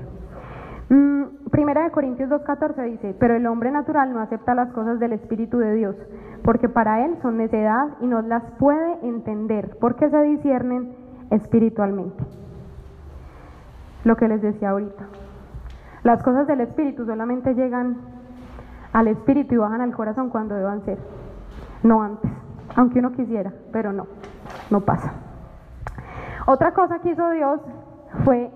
Mm, 0.90 1.50
primera 1.52 1.84
de 1.84 1.92
Corintios 1.92 2.30
2.14 2.30 2.84
dice, 2.92 3.16
pero 3.20 3.36
el 3.36 3.46
hombre 3.48 3.72
natural 3.72 4.12
no 4.12 4.20
acepta 4.20 4.56
las 4.56 4.72
cosas 4.72 5.00
del 5.00 5.14
Espíritu 5.14 5.60
de 5.60 5.76
Dios, 5.76 5.96
porque 6.44 6.68
para 6.68 7.06
él 7.06 7.18
son 7.22 7.38
necedad 7.38 7.98
y 8.02 8.08
no 8.08 8.22
las 8.22 8.44
puede 8.58 8.98
entender, 9.04 9.78
porque 9.80 10.10
se 10.10 10.22
disciernen 10.24 10.96
espiritualmente. 11.30 12.24
Lo 14.04 14.16
que 14.16 14.28
les 14.28 14.42
decía 14.42 14.72
ahorita. 14.72 15.06
Las 16.04 16.24
cosas 16.24 16.48
del 16.48 16.62
Espíritu 16.62 17.06
solamente 17.06 17.54
llegan 17.54 17.98
al 18.94 19.08
Espíritu 19.08 19.54
y 19.54 19.58
bajan 19.58 19.82
al 19.82 19.94
corazón 19.94 20.30
cuando 20.30 20.56
deban 20.56 20.84
ser, 20.86 20.98
no 21.84 22.02
antes, 22.02 22.32
aunque 22.76 23.00
uno 23.00 23.12
quisiera, 23.12 23.54
pero 23.72 23.94
no, 23.94 24.08
no 24.72 24.82
pasa. 24.82 25.29
Otra 26.46 26.74
cosa 26.74 27.00
que 27.00 27.12
hizo 27.12 27.30
Dios 27.32 27.60
fue 28.24 28.52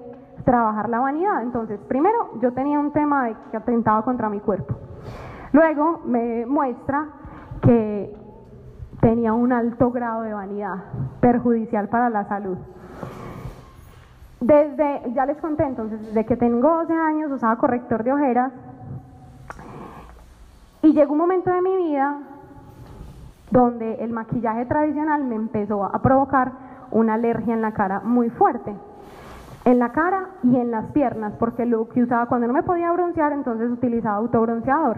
trabajar 0.46 0.90
la 0.90 1.00
vanidad. 1.00 1.42
Entonces, 1.42 1.80
primero 1.88 2.40
yo 2.42 2.54
tenía 2.54 2.80
un 2.80 2.92
tema 2.92 3.26
de 3.26 3.36
que 3.52 3.58
atentaba 3.58 4.04
contra 4.04 4.30
mi 4.30 4.40
cuerpo. 4.40 4.76
Luego 5.52 6.02
me 6.06 6.46
muestra 6.46 7.08
que 7.62 8.16
tenía 9.00 9.34
un 9.34 9.52
alto 9.52 9.92
grado 9.92 10.22
de 10.22 10.34
vanidad, 10.34 10.76
perjudicial 11.20 11.90
para 11.90 12.10
la 12.10 12.26
salud. 12.26 12.58
Desde, 14.40 15.14
ya 15.14 15.26
les 15.26 15.38
conté 15.38 15.64
entonces, 15.64 16.02
desde 16.02 16.26
que 16.26 16.36
tengo 16.36 16.70
12 16.70 16.94
años 16.94 17.32
usaba 17.32 17.56
corrector 17.58 18.04
de 18.04 18.12
ojeras 18.12 18.52
y 20.82 20.92
llegó 20.92 21.14
un 21.14 21.20
momento 21.20 21.50
de 21.50 21.62
mi 21.62 21.78
vida 21.78 22.20
donde 23.52 23.96
el 24.04 24.12
maquillaje 24.12 24.66
tradicional 24.66 25.24
me 25.24 25.36
empezó 25.36 25.86
a 25.86 26.02
provocar 26.02 26.52
una 26.94 27.16
alergia 27.16 27.54
en 27.54 27.62
la 27.62 27.74
cara 27.74 28.00
muy 28.00 28.30
fuerte. 28.30 28.74
En 29.66 29.80
la 29.80 29.92
cara 29.92 30.30
y 30.44 30.58
en 30.58 30.72
las 30.72 30.86
piernas, 30.92 31.34
porque 31.40 31.66
lo 31.66 31.88
que 31.90 32.04
usaba 32.04 32.26
cuando 32.28 32.48
no 32.48 32.54
me 32.54 32.64
podía 32.64 32.92
broncear, 32.92 33.32
entonces 33.32 33.72
utilizaba 33.72 34.18
autobronceador. 34.18 34.98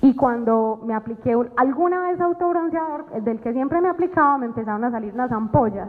Y 0.00 0.16
cuando 0.16 0.80
me 0.84 0.94
apliqué 0.94 1.36
alguna 1.56 2.00
vez 2.00 2.20
autobronceador, 2.20 3.22
del 3.22 3.40
que 3.40 3.52
siempre 3.52 3.80
me 3.80 3.88
aplicaba, 3.88 4.36
me 4.36 4.46
empezaron 4.46 4.84
a 4.84 4.90
salir 4.90 5.14
las 5.14 5.30
ampollas. 5.30 5.88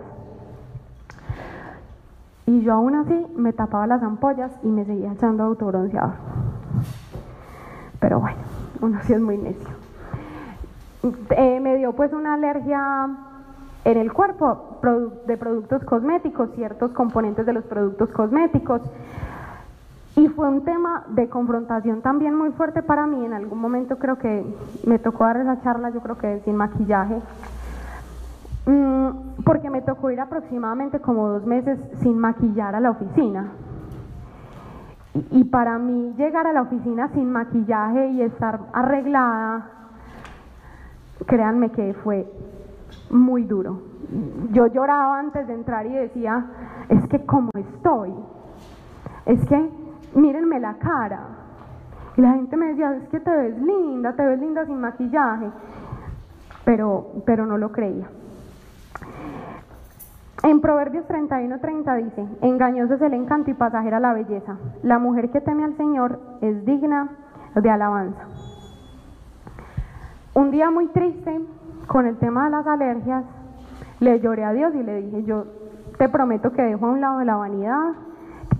Y 2.46 2.62
yo 2.62 2.74
aún 2.74 2.94
así 2.96 3.26
me 3.36 3.54
tapaba 3.54 3.88
las 3.88 4.04
ampollas 4.04 4.52
y 4.62 4.68
me 4.68 4.86
seguía 4.86 5.14
echando 5.14 5.44
autobronceador. 5.44 6.14
Pero 8.00 8.20
bueno, 8.20 8.38
uno 8.82 9.00
sí 9.02 9.14
es 9.14 9.22
muy 9.22 9.38
necio. 9.38 9.70
Eh, 11.32 11.60
me 11.60 11.76
dio 11.78 11.94
pues 11.94 12.14
una 12.14 12.36
alergia 12.36 13.08
en 13.86 13.98
el 13.98 14.14
cuerpo 14.14 14.80
de 15.28 15.38
productos 15.38 15.84
cosméticos, 15.84 16.52
ciertos 16.56 16.92
componentes 16.92 17.46
de 17.46 17.54
los 17.54 17.64
productos 17.66 18.10
cosméticos. 18.10 18.82
Y 20.16 20.28
fue 20.28 20.48
un 20.48 20.64
tema 20.64 21.06
de 21.10 21.28
confrontación 21.28 22.02
también 22.02 22.36
muy 22.36 22.52
fuerte 22.52 22.84
para 22.84 23.08
mí. 23.08 23.26
En 23.26 23.34
algún 23.34 23.60
momento 23.60 23.98
creo 23.98 24.18
que 24.18 24.46
me 24.86 25.00
tocó 25.00 25.24
dar 25.24 25.38
esa 25.38 25.62
charla, 25.62 25.90
yo 25.90 26.02
creo 26.02 26.18
que 26.18 26.40
sin 26.46 26.56
maquillaje, 26.56 27.20
Mm, 28.66 29.44
porque 29.44 29.70
me 29.70 29.82
tocó 29.82 30.10
ir 30.12 30.22
aproximadamente 30.22 31.00
como 31.00 31.28
dos 31.28 31.46
meses 31.46 31.78
sin 32.02 32.18
maquillar 32.18 32.76
a 32.76 32.80
la 32.80 32.92
oficina. 32.92 33.52
Y, 35.32 35.44
para 35.44 35.78
mí 35.78 36.14
llegar 36.18 36.48
a 36.48 36.54
la 36.54 36.64
oficina 36.64 37.10
sin 37.14 37.32
maquillaje 37.32 38.08
y 38.12 38.22
estar 38.22 38.62
arreglada, 38.74 39.70
créanme 41.28 41.70
que 41.72 41.94
fue 42.04 42.26
muy 43.10 43.44
duro. 43.44 43.82
Yo 44.52 44.68
lloraba 44.68 45.20
antes 45.20 45.48
de 45.48 45.54
entrar 45.54 45.86
y 45.86 45.94
decía, 45.94 46.46
es 46.90 47.08
que 47.08 47.26
como 47.26 47.50
estoy, 47.58 48.14
es 49.26 49.44
que 49.48 49.70
mírenme 50.16 50.60
la 50.60 50.76
cara. 50.76 51.22
Y 52.16 52.22
la 52.22 52.34
gente 52.34 52.58
me 52.58 52.68
decía, 52.68 52.96
es 52.96 53.10
que 53.10 53.20
te 53.20 53.32
ves 53.32 53.58
linda, 53.60 54.14
te 54.14 54.26
ves 54.26 54.40
linda 54.40 54.66
sin 54.66 54.80
maquillaje, 54.80 55.50
pero, 56.66 57.08
pero 57.26 57.46
no 57.46 57.58
lo 57.58 57.72
creía. 57.72 58.08
En 60.44 60.60
Proverbios 60.60 61.08
31:30 61.08 62.04
dice, 62.04 62.28
engañoso 62.42 62.96
es 62.96 63.02
el 63.02 63.14
encanto 63.14 63.50
y 63.50 63.54
pasajera 63.54 64.02
la 64.02 64.14
belleza. 64.14 64.58
La 64.84 65.00
mujer 65.00 65.32
que 65.32 65.40
teme 65.40 65.64
al 65.64 65.78
Señor 65.78 66.20
es 66.42 66.66
digna 66.66 67.10
de 67.56 67.70
alabanza. 67.70 68.28
Un 70.34 70.52
día 70.52 70.70
muy 70.70 70.88
triste 70.88 71.40
con 71.88 72.06
el 72.06 72.18
tema 72.18 72.46
de 72.46 72.50
las 72.52 72.68
alergias, 72.68 73.24
le 74.00 74.20
lloré 74.20 74.44
a 74.44 74.54
Dios 74.54 74.74
y 74.76 74.84
le 74.84 75.02
dije, 75.02 75.24
yo 75.24 75.46
te 75.98 76.10
prometo 76.10 76.52
que 76.52 76.62
dejo 76.62 76.86
a 76.86 76.92
un 76.92 77.02
lado 77.02 77.20
de 77.20 77.26
la 77.26 77.36
vanidad, 77.36 77.94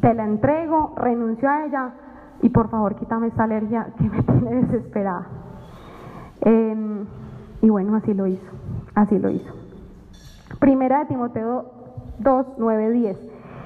te 0.02 0.14
la 0.14 0.26
entrego, 0.26 0.94
renuncio 0.98 1.50
a 1.50 1.66
ella 1.66 1.94
y 2.42 2.50
por 2.50 2.70
favor 2.70 2.96
quítame 2.96 3.28
esta 3.28 3.44
alergia 3.44 3.88
que 3.98 4.04
me 4.04 4.22
tiene 4.24 4.56
desesperada. 4.64 5.28
Em, 6.42 7.06
y 7.62 7.70
bueno, 7.70 7.96
así 7.96 8.14
lo 8.14 8.28
hizo, 8.28 8.52
así 8.96 9.18
lo 9.18 9.30
hizo. 9.30 9.54
Primera 10.60 11.00
de 11.00 11.06
Timoteo 11.06 11.66
2, 12.20 12.46
9, 12.58 12.92
10. 12.92 13.18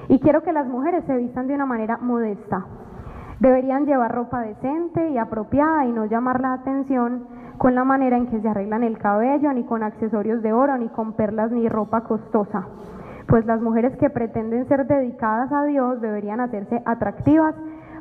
Y 0.08 0.18
quiero 0.20 0.42
que 0.42 0.52
las 0.52 0.66
mujeres 0.66 1.04
se 1.06 1.16
vistan 1.16 1.48
de 1.48 1.54
una 1.54 1.66
manera 1.66 1.98
modesta. 1.98 2.64
Deberían 3.40 3.84
llevar 3.84 4.14
ropa 4.14 4.40
decente 4.40 5.10
y 5.10 5.18
apropiada 5.18 5.84
y 5.84 5.92
no 5.92 6.06
llamar 6.06 6.40
la 6.40 6.54
atención 6.54 7.26
con 7.58 7.74
la 7.74 7.84
manera 7.84 8.16
en 8.16 8.28
que 8.28 8.40
se 8.40 8.48
arreglan 8.48 8.84
el 8.84 8.98
cabello, 8.98 9.52
ni 9.52 9.64
con 9.64 9.82
accesorios 9.82 10.42
de 10.42 10.52
oro, 10.52 10.78
ni 10.78 10.88
con 10.88 11.12
perlas, 11.14 11.50
ni 11.50 11.68
ropa 11.68 12.02
costosa. 12.02 12.66
Pues 13.26 13.44
las 13.44 13.60
mujeres 13.60 13.96
que 13.98 14.08
pretenden 14.08 14.66
ser 14.68 14.86
dedicadas 14.86 15.52
a 15.52 15.64
Dios 15.64 16.00
deberían 16.00 16.40
hacerse 16.40 16.82
atractivas 16.86 17.54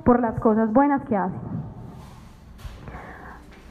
por 0.06 0.22
las 0.22 0.40
cosas 0.40 0.72
buenas 0.72 1.02
que 1.04 1.18
hacen. 1.18 1.42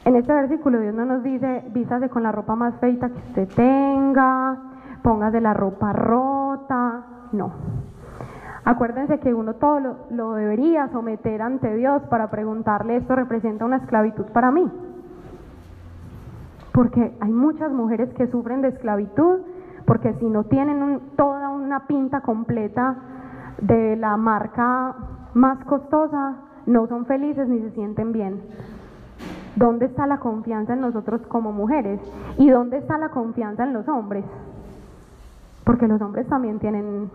En 0.05 0.15
este 0.15 0.31
versículo 0.31 0.79
Dios 0.79 0.93
no 0.93 1.05
nos 1.05 1.23
dice, 1.23 1.63
vístase 1.73 2.09
con 2.09 2.23
la 2.23 2.31
ropa 2.31 2.55
más 2.55 2.75
feita 2.75 3.09
que 3.09 3.17
usted 3.17 3.49
tenga, 3.55 4.57
póngase 5.01 5.41
la 5.41 5.53
ropa 5.53 5.91
rota, 5.93 7.03
no. 7.31 7.51
Acuérdense 8.63 9.19
que 9.19 9.33
uno 9.33 9.55
todo 9.55 9.97
lo, 10.09 10.33
debería 10.33 10.89
someter 10.89 11.41
ante 11.41 11.73
Dios 11.75 12.01
para 12.03 12.29
preguntarle, 12.29 12.97
¿esto 12.97 13.15
representa 13.15 13.65
una 13.65 13.77
esclavitud 13.77 14.25
para 14.33 14.51
mí? 14.51 14.69
Porque 16.77 17.17
hay 17.19 17.31
muchas 17.31 17.71
mujeres 17.71 18.13
que 18.13 18.27
sufren 18.27 18.61
de 18.61 18.67
esclavitud, 18.67 19.39
porque 19.87 20.13
si 20.19 20.25
no 20.25 20.43
tienen 20.43 20.99
toda 21.15 21.49
una 21.49 21.87
pinta 21.87 22.21
completa 22.21 22.97
de 23.59 23.95
la 23.95 24.15
marca 24.15 24.93
más 25.33 25.57
costosa, 25.65 26.35
no 26.67 26.85
son 26.85 27.07
felices 27.07 27.47
ni 27.47 27.61
se 27.61 27.71
sienten 27.71 28.11
bien. 28.11 28.43
¿Dónde 29.55 29.87
está 29.87 30.05
la 30.05 30.19
confianza 30.19 30.73
en 30.73 30.81
nosotros 30.81 31.25
como 31.29 31.51
mujeres? 31.51 31.99
¿Y 32.37 32.51
dónde 32.51 32.77
está 32.77 32.99
la 32.99 33.09
confianza 33.09 33.63
en 33.63 33.73
los 33.73 33.87
hombres? 33.87 34.23
porque 35.67 35.85
los 35.89 36.01
hombres 36.01 36.25
también 36.27 36.59
tienen 36.59 37.11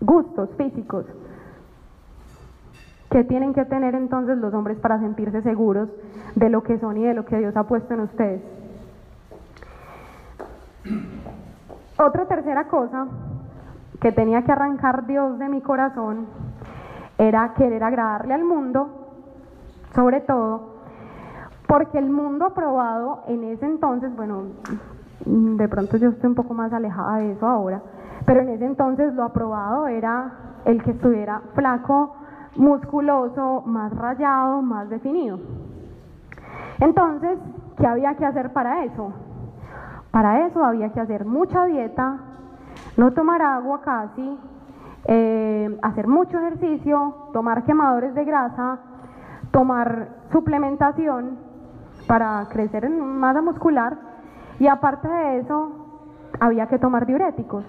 gustos 0.00 0.50
físicos. 0.56 1.06
¿Qué 3.08 3.22
tienen 3.22 3.54
que 3.54 3.64
tener 3.66 3.94
entonces 3.94 4.36
los 4.38 4.52
hombres 4.52 4.78
para 4.78 4.98
sentirse 4.98 5.42
seguros 5.42 5.88
de 6.34 6.48
lo 6.48 6.64
que 6.64 6.76
son 6.80 6.96
y 6.96 7.04
de 7.04 7.14
lo 7.14 7.24
que 7.24 7.38
Dios 7.38 7.56
ha 7.56 7.68
puesto 7.68 7.94
en 7.94 8.00
ustedes? 8.00 8.63
Otra 11.98 12.26
tercera 12.26 12.64
cosa 12.68 13.06
que 14.00 14.12
tenía 14.12 14.42
que 14.42 14.52
arrancar 14.52 15.06
Dios 15.06 15.38
de 15.38 15.48
mi 15.48 15.60
corazón 15.60 16.26
era 17.16 17.54
querer 17.54 17.82
agradarle 17.84 18.34
al 18.34 18.44
mundo, 18.44 18.88
sobre 19.94 20.20
todo, 20.20 20.74
porque 21.66 21.98
el 21.98 22.10
mundo 22.10 22.46
aprobado 22.46 23.22
en 23.28 23.44
ese 23.44 23.64
entonces, 23.66 24.14
bueno, 24.14 24.44
de 25.24 25.68
pronto 25.68 25.96
yo 25.96 26.10
estoy 26.10 26.28
un 26.28 26.34
poco 26.34 26.52
más 26.52 26.72
alejada 26.72 27.18
de 27.18 27.32
eso 27.32 27.46
ahora, 27.46 27.80
pero 28.26 28.40
en 28.40 28.50
ese 28.50 28.66
entonces 28.66 29.14
lo 29.14 29.22
aprobado 29.22 29.86
era 29.86 30.32
el 30.64 30.82
que 30.82 30.90
estuviera 30.90 31.40
flaco, 31.54 32.16
musculoso, 32.56 33.62
más 33.66 33.94
rayado, 33.96 34.60
más 34.62 34.88
definido. 34.90 35.38
Entonces, 36.80 37.38
¿qué 37.78 37.86
había 37.86 38.14
que 38.16 38.26
hacer 38.26 38.52
para 38.52 38.84
eso? 38.84 39.12
Para 40.14 40.46
eso 40.46 40.64
había 40.64 40.92
que 40.92 41.00
hacer 41.00 41.24
mucha 41.24 41.64
dieta, 41.64 42.18
no 42.96 43.10
tomar 43.14 43.42
agua 43.42 43.80
casi, 43.80 44.38
eh, 45.06 45.76
hacer 45.82 46.06
mucho 46.06 46.38
ejercicio, 46.38 47.16
tomar 47.32 47.64
quemadores 47.64 48.14
de 48.14 48.24
grasa, 48.24 48.78
tomar 49.50 50.10
suplementación 50.30 51.36
para 52.06 52.46
crecer 52.48 52.84
en 52.84 53.00
masa 53.00 53.42
muscular 53.42 53.98
Y 54.60 54.68
aparte 54.68 55.08
de 55.08 55.38
eso, 55.40 55.72
había 56.38 56.68
que 56.68 56.78
tomar 56.78 57.06
diuréticos. 57.06 57.64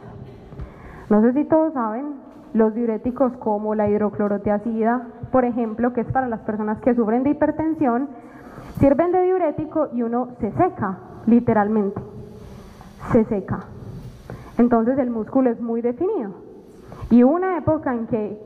No 1.09 1.21
sé 1.21 1.33
si 1.33 1.45
todos 1.45 1.73
saben, 1.73 2.13
los 2.53 2.75
diuréticos 2.75 3.35
como 3.37 3.73
la 3.73 3.89
hidroclorotiazida, 3.89 5.01
por 5.31 5.45
ejemplo, 5.45 5.93
que 5.93 6.01
es 6.01 6.11
para 6.11 6.27
las 6.27 6.41
personas 6.41 6.79
que 6.81 6.93
sufren 6.93 7.23
de 7.23 7.31
hipertensión, 7.31 8.07
sirven 8.77 9.11
de 9.11 9.23
diurético 9.23 9.87
y 9.93 10.03
uno 10.03 10.27
se 10.39 10.51
seca, 10.51 10.99
literalmente. 11.25 12.14
Se 13.11 13.23
seca. 13.25 13.65
Entonces 14.57 14.97
el 14.97 15.09
músculo 15.09 15.49
es 15.49 15.61
muy 15.61 15.81
definido. 15.81 16.31
Y 17.09 17.23
una 17.23 17.57
época 17.57 17.93
en 17.93 18.07
que 18.07 18.41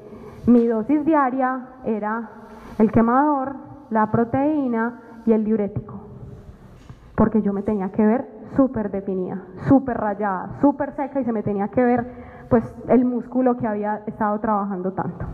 mi 0.48 0.68
dosis 0.68 1.06
diaria 1.06 1.68
era 1.86 2.30
el 2.78 2.92
quemador, 2.92 3.56
la 3.90 4.12
proteína 4.12 5.02
y 5.26 5.34
el 5.34 5.44
diurético. 5.44 6.02
Porque 7.16 7.42
yo 7.42 7.54
me 7.54 7.62
tenía 7.62 7.92
que 7.92 8.06
ver 8.06 8.28
súper 8.56 8.92
definida, 8.92 9.44
súper 9.68 9.98
rayada, 9.98 10.58
súper 10.62 10.96
seca 10.96 11.22
y 11.22 11.26
se 11.26 11.32
me 11.32 11.44
tenía 11.44 11.68
que 11.68 11.84
ver 11.84 12.30
pues 12.50 12.64
el 12.88 13.06
músculo 13.06 13.58
que 13.58 13.68
había 13.68 14.02
estado 14.08 14.40
trabajando 14.40 14.92
tanto. 14.94 15.26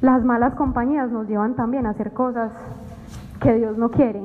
Las 0.00 0.22
malas 0.24 0.54
compañías 0.54 1.10
nos 1.10 1.26
llevan 1.26 1.54
también 1.54 1.86
a 1.86 1.90
hacer 1.90 2.12
cosas 2.12 2.52
que 3.40 3.54
Dios 3.54 3.76
no 3.76 3.90
quiere. 3.90 4.22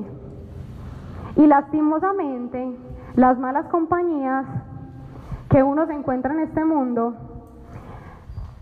Y 1.41 1.47
lastimosamente, 1.47 2.77
las 3.15 3.39
malas 3.39 3.65
compañías 3.69 4.45
que 5.49 5.63
uno 5.63 5.87
se 5.87 5.93
encuentra 5.93 6.35
en 6.35 6.41
este 6.41 6.63
mundo 6.63 7.15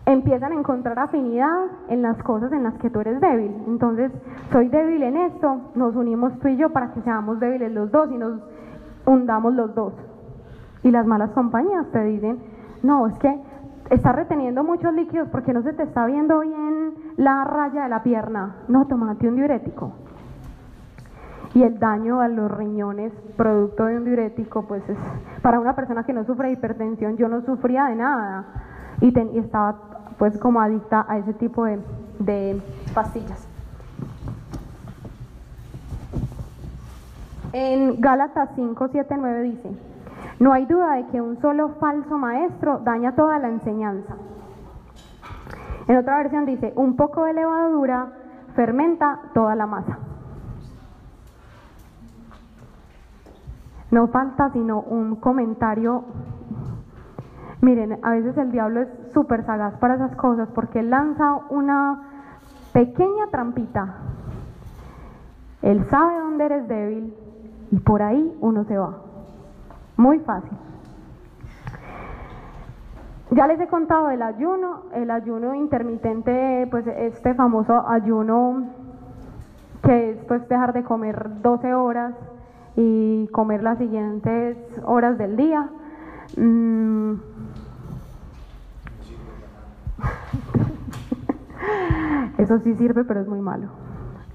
empiezan 0.06 0.54
a 0.54 0.56
encontrar 0.56 0.98
afinidad 0.98 1.66
en 1.90 2.02
las 2.02 2.24
cosas 2.24 2.54
en 2.54 2.64
las 2.64 2.76
que 2.76 2.90
tú 2.90 3.02
eres 3.02 3.20
débil. 3.20 3.54
Entonces, 3.68 4.14
soy 4.54 4.70
débil 4.70 5.04
en 5.04 5.18
esto, 5.18 5.58
nos 5.76 5.94
unimos 5.94 6.40
tú 6.40 6.48
y 6.48 6.56
yo 6.56 6.70
para 6.70 6.94
que 6.94 7.02
seamos 7.02 7.42
débiles 7.42 7.74
los 7.74 7.92
dos 7.92 8.10
y 8.14 8.18
nos 8.18 8.40
hundamos 9.06 9.56
los 9.56 9.76
dos. 9.76 9.92
Y 10.82 10.92
las 10.92 11.06
malas 11.06 11.32
compañías 11.32 11.86
te 11.92 12.02
dicen, 12.06 12.40
no, 12.82 13.08
es 13.08 13.20
que 13.20 13.42
estás 13.90 14.16
reteniendo 14.16 14.64
muchos 14.64 14.94
líquidos 14.94 15.28
porque 15.34 15.52
no 15.52 15.64
se 15.64 15.74
te 15.74 15.84
está 15.84 16.06
viendo 16.06 16.40
bien 16.40 16.94
la 17.18 17.44
raya 17.44 17.84
de 17.84 17.90
la 17.90 18.04
pierna. 18.04 18.56
No, 18.70 18.88
tomate 18.88 19.28
un 19.28 19.36
diurético. 19.36 19.92
Y 21.54 21.64
el 21.64 21.80
daño 21.80 22.22
a 22.22 22.28
los 22.28 22.52
riñones 22.52 23.12
producto 23.36 23.86
de 23.86 23.98
un 23.98 24.06
diurético, 24.06 24.68
pues 24.68 24.88
es 24.88 24.98
para 25.42 25.60
una 25.60 25.76
persona 25.76 26.04
que 26.04 26.14
no 26.14 26.24
sufre 26.24 26.52
hipertensión, 26.52 27.18
yo 27.18 27.28
no 27.28 27.42
sufría 27.42 27.86
de 27.86 27.96
nada 27.96 28.46
y, 29.02 29.08
y 29.08 29.40
estaba 29.40 29.76
pues 30.18 30.38
como 30.38 30.62
adicta 30.62 31.06
a 31.08 31.18
ese 31.18 31.34
tipo 31.34 31.66
de, 31.66 31.80
de 32.20 32.62
pastillas. 32.94 33.48
En 37.52 38.00
Gálatas 38.00 38.50
5, 38.56 38.90
7, 38.92 39.16
9 39.18 39.42
dice, 39.42 39.72
no 40.40 40.54
hay 40.54 40.66
duda 40.66 40.94
de 40.94 41.08
que 41.08 41.20
un 41.20 41.42
solo 41.42 41.70
falso 41.80 42.18
maestro 42.18 42.80
daña 42.80 43.16
toda 43.16 43.40
la 43.40 43.48
enseñanza. 43.48 44.16
En 45.88 45.98
otra 45.98 46.18
versión 46.18 46.46
dice, 46.46 46.72
un 46.76 46.96
poco 46.96 47.24
de 47.24 47.34
levadura 47.34 48.08
fermenta 48.56 49.20
toda 49.34 49.56
la 49.56 49.66
masa. 49.66 49.98
No 53.92 54.08
falta 54.08 54.52
sino 54.52 54.82
un 54.82 55.16
comentario 55.16 56.04
Miren, 57.62 58.00
a 58.04 58.12
veces 58.12 58.38
el 58.38 58.52
diablo 58.52 58.82
es 58.82 58.90
súper 59.14 59.44
sagaz 59.44 59.76
para 59.80 59.96
esas 59.96 60.16
cosas 60.16 60.48
porque 60.56 60.82
lanza 60.82 61.42
una 61.50 62.02
pequeña 62.72 63.28
trampita. 63.30 63.96
Él 65.62 65.86
sabe 65.90 66.20
dónde 66.20 66.46
eres 66.46 66.68
débil 66.70 67.14
y 67.72 67.80
por 67.80 68.02
ahí 68.02 68.34
uno 68.40 68.64
se 68.64 68.78
va. 68.78 68.94
Muy 69.98 70.20
fácil. 70.20 70.58
Ya 73.32 73.46
les 73.46 73.60
he 73.60 73.68
contado 73.68 74.08
del 74.08 74.22
ayuno, 74.22 74.84
el 74.94 75.12
ayuno 75.12 75.54
intermitente, 75.54 76.66
pues 76.72 76.88
este 76.88 77.34
famoso 77.34 77.88
ayuno 77.88 78.70
que 79.84 80.12
es 80.12 80.18
pues 80.26 80.48
dejar 80.48 80.72
de 80.72 80.84
comer 80.84 81.42
12 81.42 81.74
horas 81.74 82.14
y 82.82 83.28
comer 83.34 83.62
las 83.62 83.78
siguientes 83.78 84.56
horas 84.86 85.18
del 85.18 85.36
día. 85.36 85.68
Mm, 86.38 87.16
Eso 92.38 92.60
sí 92.60 92.74
sirve, 92.76 93.04
pero 93.04 93.20
es 93.20 93.28
muy 93.28 93.42
malo. 93.42 93.68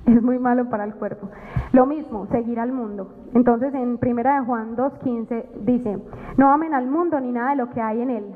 Es 0.05 0.23
muy 0.23 0.39
malo 0.39 0.69
para 0.69 0.85
el 0.85 0.95
cuerpo. 0.95 1.31
Lo 1.73 1.87
mismo, 1.87 2.27
seguir 2.27 2.61
al 2.61 2.71
mundo. 2.71 3.15
Entonces 3.33 3.73
en 3.73 3.97
Primera 3.97 4.39
de 4.39 4.45
Juan 4.45 4.77
2.15 4.77 5.63
dice, 5.63 5.99
no 6.37 6.51
amen 6.51 6.75
al 6.75 6.87
mundo 6.87 7.19
ni 7.21 7.33
nada 7.33 7.49
de 7.51 7.57
lo 7.57 7.71
que 7.71 7.81
hay 7.81 8.03
en 8.03 8.11
él. 8.11 8.27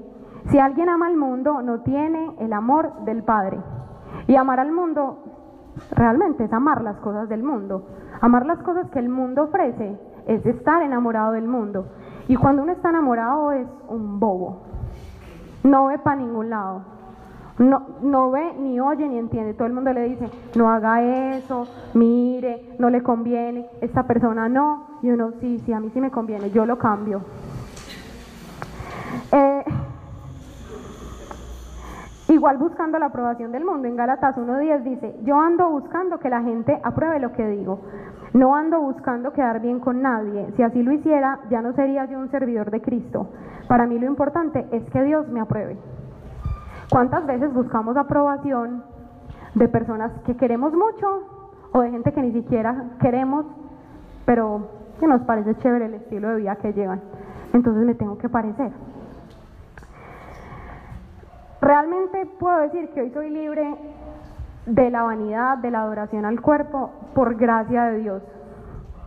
Si 0.51 0.59
alguien 0.59 0.89
ama 0.89 1.09
al 1.09 1.19
mundo, 1.19 1.61
no 1.61 1.81
tiene 1.81 2.31
el 2.39 2.55
amor 2.55 3.05
del 3.05 3.25
Padre. 3.25 3.59
Y 4.27 4.37
amar 4.37 4.59
al 4.59 4.73
mundo 4.73 5.19
realmente 5.91 6.45
es 6.45 6.53
amar 6.53 6.83
las 6.83 6.97
cosas 6.99 7.29
del 7.29 7.43
mundo. 7.43 7.87
Amar 8.21 8.47
las 8.47 8.59
cosas 8.59 8.91
que 8.91 8.99
el 8.99 9.09
mundo 9.09 9.45
ofrece 9.45 9.99
es 10.27 10.45
estar 10.45 10.83
enamorado 10.83 11.33
del 11.33 11.49
mundo. 11.49 11.87
Y 12.29 12.37
cuando 12.37 12.63
uno 12.63 12.73
está 12.73 12.91
enamorado 12.91 13.53
es 13.53 13.67
un 13.89 14.21
bobo. 14.21 14.63
No 15.65 15.87
ve 15.87 15.99
para 15.99 16.17
ningún 16.17 16.51
lado. 16.51 16.83
No, 17.59 17.83
no 18.03 18.31
ve, 18.31 18.55
ni 18.59 18.79
oye, 18.79 19.09
ni 19.09 19.19
entiende. 19.19 19.55
Todo 19.55 19.67
el 19.67 19.73
mundo 19.73 19.93
le 19.93 20.09
dice, 20.09 20.31
no 20.57 20.71
haga 20.71 21.03
eso, 21.03 21.67
mire, 21.95 22.77
no 22.79 22.89
le 22.89 23.03
conviene, 23.03 23.69
esta 23.81 24.05
persona 24.07 24.49
no. 24.49 24.99
Y 25.03 25.11
uno, 25.11 25.33
sí, 25.41 25.59
sí, 25.65 25.73
a 25.73 25.81
mí 25.81 25.91
sí 25.93 26.01
me 26.01 26.11
conviene, 26.11 26.51
yo 26.51 26.67
lo 26.67 26.79
cambio. 26.79 27.23
Igual 32.39 32.57
buscando 32.57 32.99
la 32.99 33.07
aprobación 33.07 33.51
del 33.51 33.65
mundo. 33.65 33.89
En 33.89 33.97
Gálatas 33.97 34.37
1.10 34.37 34.83
dice, 34.85 35.17
yo 35.25 35.39
ando 35.41 35.69
buscando 35.71 36.19
que 36.19 36.31
la 36.31 36.41
gente 36.41 36.81
apruebe 36.85 37.19
lo 37.19 37.33
que 37.33 37.47
digo. 37.49 37.81
No 38.33 38.55
ando 38.55 38.81
buscando 38.81 39.33
quedar 39.33 39.61
bien 39.61 39.81
con 39.81 40.03
nadie. 40.03 40.53
Si 40.57 40.63
así 40.63 40.83
lo 40.83 40.93
hiciera, 40.93 41.41
ya 41.51 41.61
no 41.61 41.73
sería 41.73 42.05
yo 42.05 42.19
un 42.19 42.31
servidor 42.31 42.71
de 42.71 42.81
Cristo. 42.81 43.29
Para 43.67 43.87
mí 43.87 43.99
lo 43.99 44.07
importante 44.07 44.67
es 44.71 44.89
que 44.91 45.03
Dios 45.03 45.29
me 45.29 45.41
apruebe. 45.41 45.77
¿Cuántas 46.91 47.27
veces 47.27 47.53
buscamos 47.53 47.97
aprobación 47.97 48.85
de 49.55 49.69
personas 49.69 50.13
que 50.25 50.37
queremos 50.37 50.73
mucho 50.73 51.23
o 51.73 51.81
de 51.81 51.91
gente 51.91 52.13
que 52.13 52.23
ni 52.23 52.33
siquiera 52.33 52.85
queremos, 53.01 53.47
pero 54.25 54.69
que 55.01 55.09
nos 55.09 55.23
parece 55.23 55.57
chévere 55.57 55.87
el 55.87 55.95
estilo 55.95 56.29
de 56.29 56.37
vida 56.37 56.57
que 56.57 56.73
llevan? 56.73 57.01
Entonces 57.53 57.85
me 57.85 57.95
tengo 57.95 58.17
que 58.17 58.29
parecer. 58.29 58.71
Realmente 61.61 62.27
puedo 62.39 62.59
decir 62.61 62.89
que 62.91 63.03
hoy 63.03 63.11
soy 63.11 63.31
libre 63.31 63.75
de 64.67 64.91
la 64.91 65.03
vanidad, 65.03 65.59
de 65.59 65.71
la 65.71 65.83
adoración 65.83 66.25
al 66.25 66.41
cuerpo, 66.41 66.91
por 67.15 67.35
gracia 67.37 67.85
de 67.85 67.99
Dios. 67.99 68.23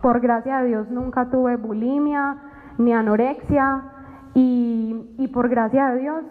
Por 0.02 0.20
gracia 0.20 0.58
de 0.58 0.68
Dios 0.68 0.90
nunca 0.90 1.30
tuve 1.30 1.56
bulimia 1.56 2.36
ni 2.78 2.92
anorexia 2.92 3.82
y, 4.34 5.14
y 5.18 5.28
por 5.28 5.48
gracia 5.48 5.88
de 5.90 6.00
Dios 6.00 6.24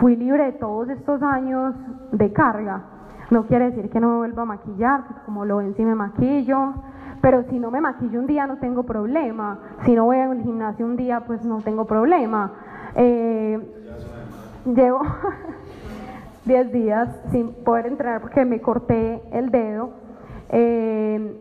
fui 0.00 0.16
libre 0.16 0.44
de 0.44 0.52
todos 0.52 0.88
estos 0.88 1.22
años 1.22 1.74
de 2.12 2.32
carga. 2.32 2.82
No 3.30 3.46
quiere 3.46 3.70
decir 3.70 3.90
que 3.90 4.00
no 4.00 4.08
me 4.10 4.16
vuelva 4.16 4.42
a 4.42 4.46
maquillar, 4.46 5.04
como 5.24 5.44
lo 5.44 5.58
ven 5.58 5.74
si 5.74 5.84
me 5.84 5.94
maquillo, 5.94 6.74
pero 7.20 7.42
si 7.44 7.58
no 7.58 7.70
me 7.70 7.80
maquillo 7.80 8.18
un 8.18 8.26
día 8.26 8.46
no 8.46 8.58
tengo 8.58 8.82
problema, 8.82 9.58
si 9.84 9.94
no 9.94 10.04
voy 10.04 10.18
al 10.18 10.42
gimnasio 10.42 10.84
un 10.84 10.96
día 10.96 11.20
pues 11.26 11.44
no 11.44 11.58
tengo 11.62 11.86
problema. 11.86 12.52
Eh, 12.96 13.58
llevo 14.64 15.00
10 16.44 16.72
días 16.72 17.08
sin 17.30 17.52
poder 17.64 17.86
entrenar 17.86 18.20
porque 18.20 18.44
me 18.44 18.60
corté 18.60 19.22
el 19.32 19.50
dedo 19.50 19.90
eh, 20.50 21.40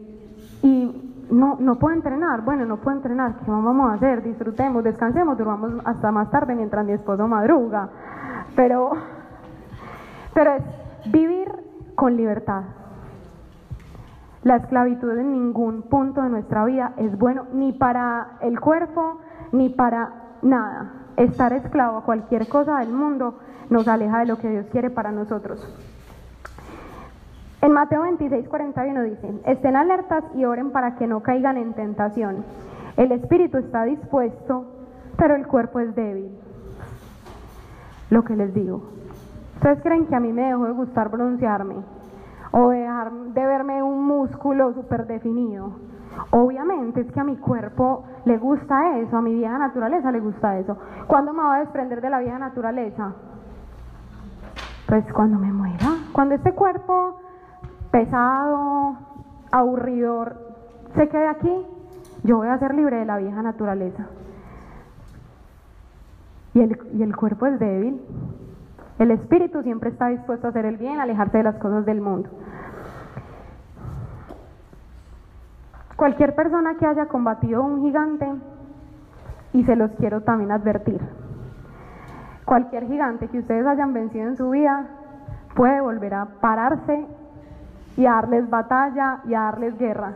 y 0.61 1.03
no, 1.29 1.57
no 1.59 1.75
puedo 1.75 1.95
entrenar, 1.95 2.41
bueno, 2.41 2.65
no 2.65 2.77
puedo 2.77 2.97
entrenar, 2.97 3.35
¿qué 3.43 3.51
vamos 3.51 3.91
a 3.91 3.95
hacer? 3.95 4.23
Disfrutemos, 4.23 4.83
descansemos, 4.83 5.37
duramos 5.37 5.73
hasta 5.83 6.11
más 6.11 6.29
tarde 6.29 6.55
mientras 6.55 6.85
mi 6.85 6.93
esposo 6.93 7.27
madruga. 7.27 7.89
Pero, 8.55 8.91
pero 10.33 10.53
es 10.53 10.63
vivir 11.11 11.51
con 11.95 12.15
libertad. 12.15 12.63
La 14.43 14.57
esclavitud 14.57 15.17
en 15.17 15.31
ningún 15.31 15.83
punto 15.83 16.21
de 16.21 16.29
nuestra 16.29 16.65
vida 16.65 16.93
es 16.97 17.17
bueno 17.17 17.45
ni 17.53 17.71
para 17.71 18.37
el 18.41 18.59
cuerpo 18.59 19.19
ni 19.51 19.69
para 19.69 20.11
nada. 20.41 21.02
Estar 21.17 21.53
esclavo 21.53 21.97
a 21.97 22.03
cualquier 22.03 22.47
cosa 22.47 22.79
del 22.79 22.89
mundo 22.89 23.35
nos 23.69 23.87
aleja 23.87 24.19
de 24.19 24.25
lo 24.25 24.37
que 24.37 24.49
Dios 24.49 24.65
quiere 24.71 24.89
para 24.89 25.11
nosotros. 25.11 25.67
En 27.61 27.71
Mateo 27.71 28.01
26, 28.01 28.49
41 28.49 29.03
dice, 29.03 29.33
estén 29.45 29.75
alertas 29.75 30.23
y 30.35 30.43
oren 30.43 30.71
para 30.71 30.95
que 30.95 31.07
no 31.07 31.21
caigan 31.21 31.57
en 31.57 31.73
tentación. 31.73 32.43
El 32.97 33.11
espíritu 33.11 33.57
está 33.57 33.85
dispuesto, 33.85 34.65
pero 35.17 35.35
el 35.35 35.47
cuerpo 35.47 35.79
es 35.79 35.95
débil 35.95 36.31
lo 38.09 38.23
que 38.23 38.35
les 38.35 38.53
digo. 38.53 38.83
¿Ustedes 39.55 39.81
creen 39.81 40.05
que 40.05 40.15
a 40.15 40.19
mí 40.19 40.31
me 40.31 40.43
dejó 40.43 40.65
de 40.65 40.73
gustar 40.73 41.09
broncearme? 41.09 41.75
O 42.51 42.69
dejar 42.69 43.11
de 43.11 43.45
verme 43.45 43.81
un 43.81 44.05
músculo 44.05 44.73
súper 44.73 45.07
definido. 45.07 45.71
Obviamente 46.31 47.01
es 47.01 47.11
que 47.11 47.19
a 47.19 47.23
mi 47.23 47.37
cuerpo 47.37 48.05
le 48.25 48.37
gusta 48.37 48.97
eso, 48.99 49.17
a 49.17 49.21
mi 49.21 49.35
vieja 49.35 49.57
naturaleza 49.57 50.11
le 50.11 50.19
gusta 50.19 50.57
eso. 50.57 50.77
¿Cuándo 51.07 51.33
me 51.33 51.43
voy 51.43 51.55
a 51.55 51.59
desprender 51.59 52.01
de 52.01 52.09
la 52.09 52.19
vieja 52.19 52.39
naturaleza? 52.39 53.13
Pues 54.87 55.05
cuando 55.13 55.39
me 55.39 55.51
muera, 55.51 55.87
cuando 56.11 56.35
este 56.35 56.53
cuerpo 56.53 57.17
pesado, 57.91 58.97
aburridor, 59.51 60.35
se 60.95 61.07
quede 61.09 61.27
aquí, 61.27 61.65
yo 62.23 62.37
voy 62.37 62.47
a 62.47 62.57
ser 62.57 62.73
libre 62.73 62.97
de 62.97 63.05
la 63.05 63.17
vieja 63.17 63.41
naturaleza. 63.41 64.07
Y 66.53 66.61
el, 66.61 66.79
y 66.93 67.03
el 67.03 67.15
cuerpo 67.15 67.47
es 67.47 67.59
débil. 67.59 68.01
El 68.99 69.11
espíritu 69.11 69.63
siempre 69.63 69.89
está 69.89 70.07
dispuesto 70.07 70.47
a 70.47 70.49
hacer 70.51 70.65
el 70.65 70.77
bien, 70.77 70.99
alejarse 70.99 71.37
de 71.37 71.43
las 71.43 71.55
cosas 71.55 71.85
del 71.85 72.01
mundo. 72.01 72.29
Cualquier 76.03 76.35
persona 76.35 76.75
que 76.75 76.85
haya 76.85 77.05
combatido 77.05 77.63
un 77.63 77.81
gigante, 77.81 78.27
y 79.53 79.63
se 79.63 79.77
los 79.77 79.89
quiero 79.91 80.19
también 80.19 80.51
advertir, 80.51 80.99
cualquier 82.43 82.87
gigante 82.87 83.29
que 83.29 83.39
ustedes 83.39 83.65
hayan 83.65 83.93
vencido 83.93 84.27
en 84.27 84.35
su 84.35 84.49
vida 84.49 84.85
puede 85.55 85.79
volver 85.79 86.13
a 86.13 86.25
pararse 86.41 87.07
y 87.95 88.05
a 88.05 88.15
darles 88.15 88.49
batalla 88.49 89.21
y 89.23 89.33
a 89.33 89.43
darles 89.43 89.77
guerra. 89.77 90.15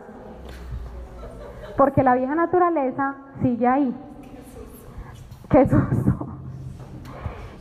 Porque 1.78 2.02
la 2.02 2.16
vieja 2.16 2.34
naturaleza 2.34 3.14
sigue 3.40 3.66
ahí. 3.66 3.96
Qué 5.48 5.66
susto. 5.66 6.26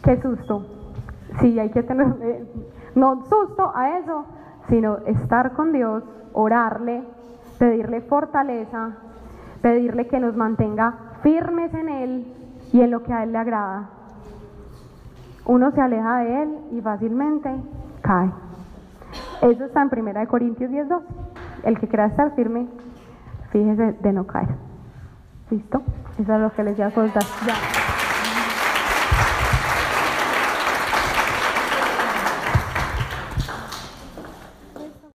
Qué 0.04 0.22
susto. 0.22 0.66
Sí, 1.40 1.58
hay 1.58 1.70
que 1.70 1.82
tener, 1.82 2.08
eh, 2.20 2.46
no 2.94 3.24
susto 3.24 3.72
a 3.74 4.00
eso, 4.00 4.26
sino 4.68 4.98
estar 5.06 5.54
con 5.54 5.72
Dios, 5.72 6.04
orarle, 6.34 7.16
pedirle 7.58 8.02
fortaleza, 8.02 8.92
pedirle 9.62 10.08
que 10.08 10.20
nos 10.20 10.36
mantenga 10.36 10.94
firmes 11.24 11.74
en 11.74 11.90
Él 11.90 12.34
y 12.74 12.82
en 12.82 12.92
lo 12.92 13.04
que 13.04 13.14
a 13.14 13.24
Él 13.24 13.32
le 13.32 13.38
agrada. 13.38 13.90
Uno 15.46 15.72
se 15.72 15.82
aleja 15.82 16.18
de 16.20 16.44
Él 16.44 16.58
y 16.72 16.82
fácilmente 16.82 17.50
cae. 18.02 18.32
Eso 19.42 19.66
está 19.66 19.82
en 19.82 19.90
1 20.08 20.28
Corintios 20.28 20.72
10.2. 20.72 21.02
El 21.64 21.80
que 21.80 21.88
quiera 21.88 22.08
estar 22.08 22.36
firme, 22.36 22.68
fíjese 23.52 23.94
de 23.94 24.14
no 24.14 24.26
caer. 24.28 24.50
¿Listo? 25.50 25.82
Eso 26.20 26.34
es 26.34 26.42
lo 26.42 26.52
que 26.52 26.64
les 26.64 26.78
voy 26.78 26.86
a 26.86 26.92
contar. 26.92 27.24
Ya. 27.46 27.54